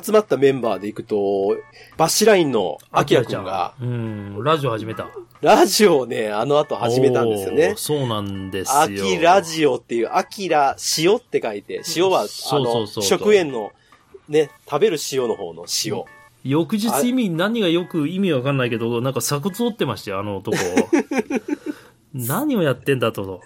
[0.00, 1.56] 集まったメンバーで行くと、
[1.96, 5.08] バッシュラインのアキラくんが、うん、ラジオ始めた。
[5.40, 7.74] ラジオをね、あの後始めたんですよね。
[7.76, 8.80] そうなんですよ。
[8.80, 13.72] アキラジオっていう、アキラ、塩って書いて、塩は、あの、食塩の、
[14.28, 16.04] ね、食べる塩の方の塩。
[16.44, 20.56] 翌日意味、何がよく意味わかんないけど、なんか鎖骨折ってましたよ、あの男。
[22.14, 23.40] 何をやってんだと。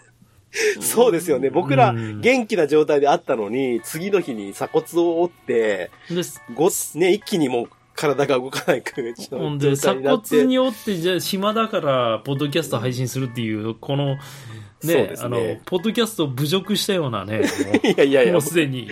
[0.81, 1.51] そうですよね。
[1.51, 6.43] 僕らうん元気な状態であったのに、次の日に鎖骨を折って、です。
[6.55, 10.03] ごね、一気にもう体が動かない状ほんで、態鎖。
[10.03, 14.17] 骨に折って、じゃあ暇だから、ポッドキャスト配信するっていう、この、
[14.85, 17.43] ねねあの、ポッドキャストを侮辱したようなね、
[17.83, 18.89] いやいやいやもうすでに、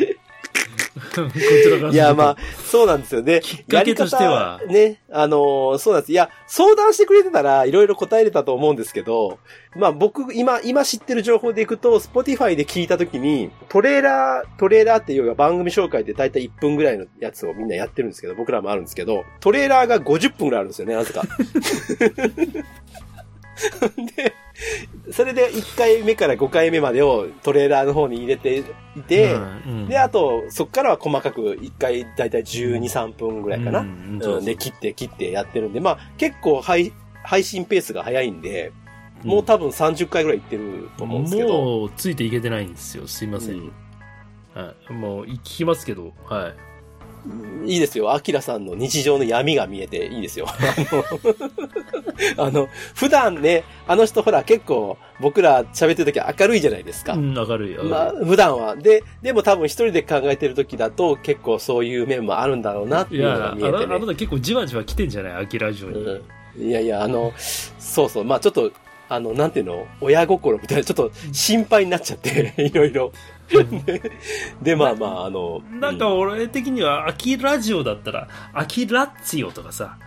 [0.95, 3.41] こちらからいや、まあ、そうなんですよね。
[3.43, 6.13] きっかけとしてはね、あのーそうなんです。
[6.13, 9.39] いや、相談してくれてたら、いろいろ答えれたと思うんですけど、
[9.77, 21.23] まあ僕、今、今知ってる情報でいくと、Spotify で聞いたときに、トレーラー、トレーラーっていうか番組紹介でだいたい1分ぐらいのやつをみんなやってるんですけど、僕らもあるんですけど、トレーラーが50分ぐらいあるんですよね、なぜか。
[24.17, 24.35] で、
[25.13, 28.65] それで1回目から5回目までをトレーラーの方に入れて
[28.97, 33.87] いて、うんうんで、あと、そっからは細かく1回だいたい12、3分ぐらいかな。
[34.41, 36.93] で、切って切ってやってるんで、まあ結構配
[37.23, 38.73] 配信ペースが早いんで、
[39.25, 41.49] もう多分30回ぐらい行ってると思うんですけど。
[41.49, 43.07] もう、ついていけてないんですよ。
[43.07, 43.55] すいません。
[43.55, 43.73] うん
[44.55, 44.93] はい。
[44.93, 46.55] もう、聞きますけど、はい。
[47.67, 48.13] いいですよ。
[48.13, 50.47] アキラさんの日常の闇が見えていいですよ。
[52.37, 57.15] あの、普段ね、あの人ほら結構僕ら喋ってる時明るいじゃないですか。
[57.15, 57.71] うん、明るい。
[57.75, 58.77] 明るいまあ、普段は。
[58.77, 63.87] で、でも多分一人で考えてる時だと結構そういう面もあるんだろうなっていうのが見えてね。
[63.87, 65.43] なた結構じわじわ来てんじゃない？
[65.45, 65.99] アキラジオに。
[66.01, 66.23] うん
[66.57, 68.71] いやいや、あの、そうそう、まあちょっと、
[69.09, 73.11] あの、なんていうの、親心みたいな、ちょっと心配になっちゃって、 いろいろ。
[74.63, 79.99] で、まあまあ、あの、なんか俺的には、アキラジオだったら、アキラッツィオとかさ、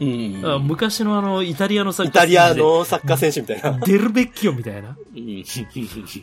[0.00, 3.78] うんあ昔のあの、イタリアのサッイタリアのサッカー選手みたいな。
[3.78, 4.88] デルベッキオみたいな。
[4.88, 5.44] うん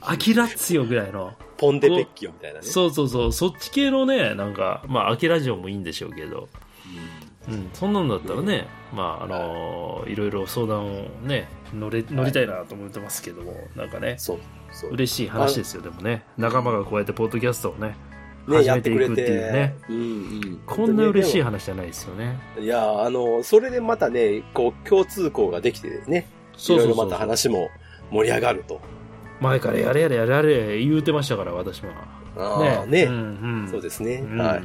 [0.02, 1.34] アキラッツィオぐらいの。
[1.58, 2.66] ポンデペッキオみたいなね。
[2.66, 6.50] そうそうそう、そっち系のね、なんか、まあ、アキラジオもいいんでしょうけど、
[7.48, 14.40] うん、そんなんだったらね、まあ、あのいろいろ相談をね、乗れ、乗りたいなと思ってますけども、なんかね、そう。
[14.92, 17.96] 嬉しい話ですよ、でもね、仲間がこうやってポッドキャストをね、
[18.48, 19.76] ね、始めていくっていうてね、。
[19.90, 20.62] うんうん。
[20.66, 21.42] こんな嬉しいい。
[21.42, 22.40] 話じゃないですよね。
[22.60, 27.70] いや、あの、それでまたね、こう、共通項ができてね、いろいろまた話も
[28.12, 28.82] 盛り上がると。
[29.40, 31.92] 前からやれやれやれやれ言うてましたから、私は。
[32.38, 34.16] ああ、ねうんうんそうですね。
[34.16, 34.64] うんはい。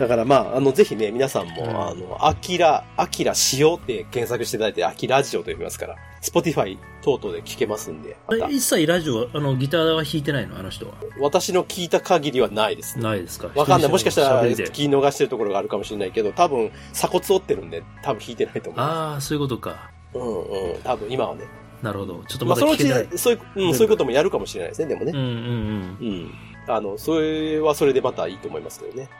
[0.00, 8.16] だからまあ、あの、ぜひね、皆さんも、うんあの、アキラ、アキラしようって検索していただいて、アキラジオと呼びますから、 Spotify 等々で聞けますんで、
[8.48, 10.58] 一切ラジオ、あの、ギターは弾いてないの？
[10.58, 10.94] あの人は。
[11.20, 13.04] 私の聞いた限りはないですね。
[13.04, 13.50] ないですか？
[13.54, 13.90] わかんない。
[13.90, 19.90] もしかしたら聞き逃してるところがあるかもしれないけど、多分鎖骨折ってるんで、多分弾いてないと思いまああ、そういうことか。
[20.14, 20.18] す。
[20.18, 20.82] うんうん。
[20.82, 21.44] 多分今はね。
[21.82, 22.24] なるほど。
[22.26, 25.12] ちょっとまあそのうちまだ聞けない。、そういう、うん、そういうこともやるかもしれないですね、でもね。
[25.14, 26.08] うんうんうん。
[26.08, 26.34] うん。
[26.74, 29.10] あの、それはそれでまたいいと思いますけどね。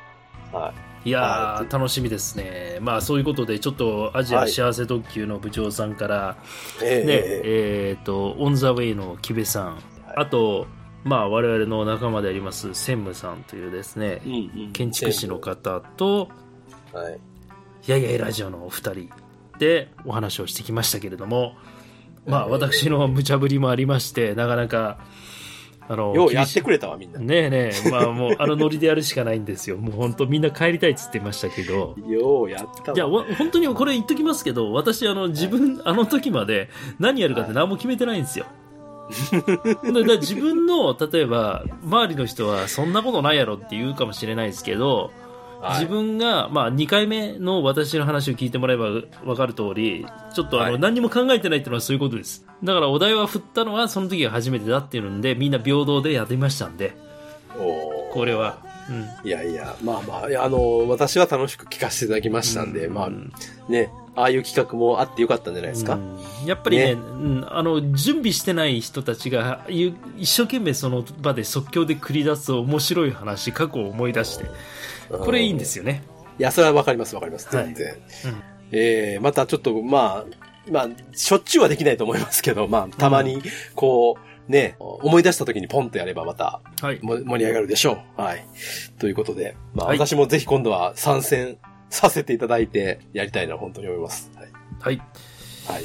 [0.53, 0.73] は
[1.05, 1.11] い。
[1.11, 2.79] やはー、楽しみですね。
[2.81, 6.37] まあ、そういうことで、ちょっとアジア幸せ特急の部長さんから、
[6.81, 9.79] ね、えと、オンザウェイの木部さん、
[10.17, 10.67] あと、
[11.03, 14.37] まあ、我々の仲間であります、専務さんというですね、うんう
[14.69, 14.73] ん。
[14.73, 16.29] 建築士の方と、
[16.93, 17.19] はい。
[17.87, 19.11] やいやいラジオのお二人
[19.59, 21.57] でお話をしてきましたけれども、
[22.27, 24.99] まあ、私の無茶ぶりもありまして、なかなか、
[25.91, 27.18] あの、ようやってくれたわ、みんな。
[27.18, 29.76] ねえねえ、まあもう、あのノリでやるしかないんですよ。
[29.76, 31.97] もう本当みんな帰りたいっつってましたけど。
[32.07, 32.97] ようやったわ。
[32.97, 36.70] いや、わ本当にこれ言っときますけど、私、あの、自分、あの時まで
[37.01, 38.47] 何やるかって何も決めてないんですよ。
[39.32, 45.11] だから自分の、例えば、周りの人はそんなことないやろって言うかもしれないですけど、
[45.61, 48.89] はい自分が、まあ、2回目の私の話を聞いてもらえば
[49.25, 52.47] 分かる通り、ちょっとあの、はい何にも考えてないっていうのはそういうことです。
[52.65, 56.97] だからお題は振ったのはその時が初めてだっていうので、みんな平等でやってみましたんで、
[58.13, 58.70] これは。
[58.91, 59.09] うん。
[59.28, 63.11] いやいや、まあまああの、私は楽しく聞かせていただきましたんで、まあ、
[63.70, 65.95] ね、ああいう企画もあってよかったんじゃないですか？
[65.95, 67.05] うんやっぱりねねう
[67.41, 74.47] ん、あの準備してない人たちがゆ一生懸命その場で即興で繰り出す面白い話過去を思い出して
[75.09, 76.03] これいいんですよね、
[76.38, 77.55] いや、それはわかりますわかります。
[77.55, 77.95] はい全然。
[77.95, 77.99] うん
[78.72, 83.43] えー、またちょっと、まあ、まあ、しょっちゅうはできないと思いますけど、まあ、たまに、
[83.74, 88.20] こう、ね、思い出した時にポンとやればまたはいも盛り上がるでしょう。
[88.20, 88.45] はい。
[88.99, 94.30] ということで、まあ、はい私もぜひ今度は参戦させていただいてやりたいな、本当に思います。
[94.34, 94.49] はい。
[94.80, 94.99] はい
[95.68, 95.84] はい。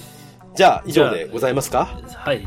[0.55, 1.99] じゃあ、以上でございますか？
[2.15, 2.45] はい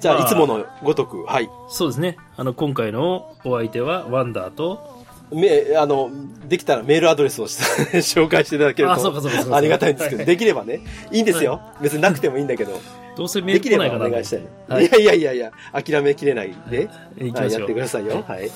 [0.00, 1.48] じゃあいつものごとく、はい。
[1.68, 4.95] そうですねあの今回のお相手はワンダーと
[5.32, 6.10] め、あの、
[6.48, 7.58] できたらメールアドレスをし
[7.98, 10.26] 紹介していただけるとありがたいんですけど、はい。
[10.26, 11.60] できればね、いいんですよ。
[11.80, 12.80] 別になくてもいいんだけど、
[13.16, 14.40] どうせメール来ないかなお願いしたい。
[14.68, 14.86] はい。
[14.86, 16.88] いやいやいやいや、諦めきれないで、
[17.32, 18.24] はい、やってくださいよ。
[18.26, 18.50] はい。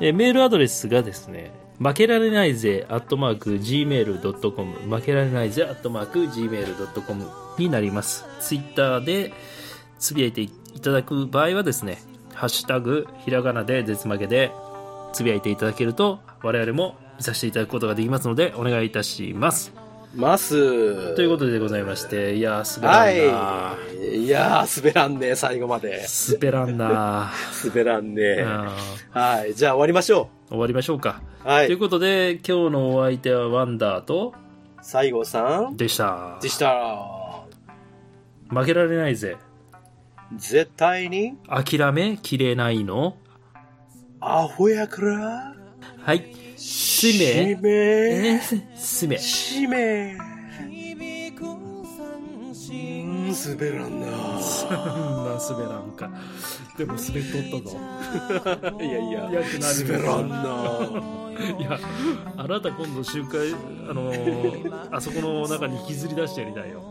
[0.00, 7.26] えーメールアドレスがですね、負けられないぜ、アットマーク、gmail.com、負けられないぜ、アットマーク、gmail.com
[7.58, 8.24] になります。
[8.40, 9.32] ツイッターで
[9.98, 10.50] つぶやいてい
[10.82, 11.98] ただく場合はですね、
[12.34, 14.52] ハッシュタグ、ひらがなで絶負けで
[15.14, 19.72] つぶやいていただけると、我々も見させていただくことができますので、お願いいたします。
[20.14, 21.14] ます。
[21.16, 23.76] ということでございまして、いやー、滑らんなは
[24.12, 24.16] い。
[24.24, 26.02] いやー、滑らんね、最後まで。
[26.40, 27.32] 滑らんな
[27.64, 28.42] 滑らんね。
[28.42, 28.76] あ
[29.12, 29.54] はい。
[29.54, 31.20] じゃあ終わりましょー終わりましょうか。
[31.44, 31.48] う。
[31.48, 31.66] はい。
[31.66, 34.34] ということで、今日のお相手はワンダーと、
[34.82, 36.38] 西郷さんでした。
[36.40, 36.98] でした。
[38.50, 39.36] 負けられないぜ。
[40.36, 43.16] 絶対に、諦めきれないの？
[44.26, 45.54] アホやから、
[46.00, 46.34] はい。
[46.56, 49.18] すしめ、め、えーすめ。
[49.18, 50.16] しめ。
[52.70, 54.40] うん、滑らんな。
[54.40, 54.76] そんな
[55.50, 56.10] 滑らんか。
[56.78, 57.78] でも滑っとったぞ。
[58.80, 60.36] いやいや、やくなる滑らんな。
[61.60, 61.78] いや、
[62.38, 63.52] あなた今度集会、
[63.90, 66.82] あのーあそこの中に引きずり出してやりたいよ。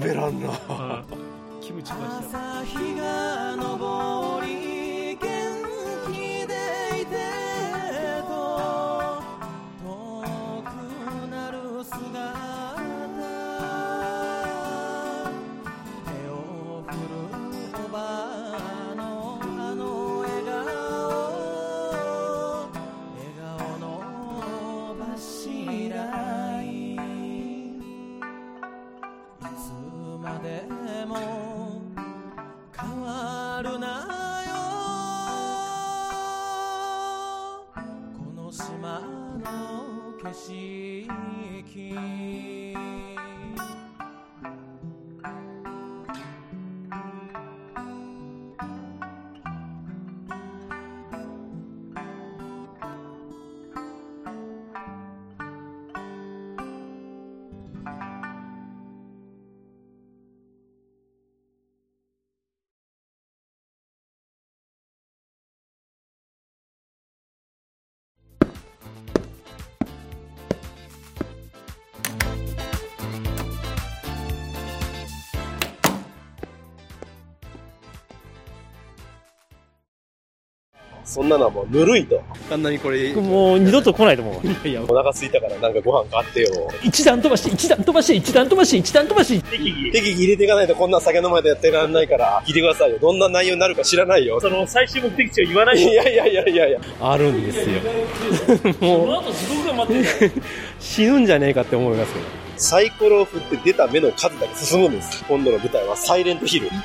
[0.00, 0.50] 滑らんな。
[0.68, 1.02] あ
[1.62, 2.38] キムチました。
[81.14, 82.20] そんなのはもうぬるいと。
[82.50, 84.68] あんなにこれ、もう二度と来ないと思う。
[84.68, 86.68] いや、お腹空いたからなんかご飯買ってよ。
[86.82, 89.40] 一段飛ばし、一段飛ばし、一段飛ばし、一段飛ばし。
[89.42, 89.92] 適宜。
[89.92, 92.98] 適宜入れていかないとこんな酒飲までやってらんないから、聞いてくださいよ。
[92.98, 94.40] どんな内容になるか知らないよ。
[94.40, 96.80] その最終目的地を言わないいやいやいやいやいや。
[97.00, 97.80] あるんですよ
[98.80, 100.32] その後地獄が待ってる。
[100.80, 105.24] 死ぬんじゃねえかって思いますけどサイコロを振って出た目の数だけ進むんです。
[105.28, 106.68] 今度の舞台はサイレントヒル。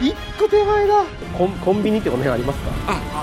[0.00, 1.04] 一個手前だ
[1.36, 2.70] コンコンビニってこの辺ありますか？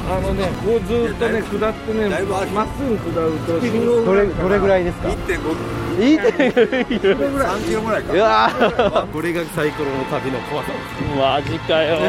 [0.10, 2.08] あのね、こうずっとね、下ってね、
[2.54, 3.60] まっすぐ下ると、
[4.06, 7.48] どれどれぐらいですか？1.5 1.5キロぐらい。
[7.58, 8.14] 3キロぐらいか。
[8.14, 10.72] うわーこれがサイコロの旅の怖さ
[11.18, 12.00] マジかよ。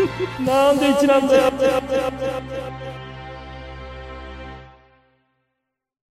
[0.44, 1.52] なんで一なんだよ。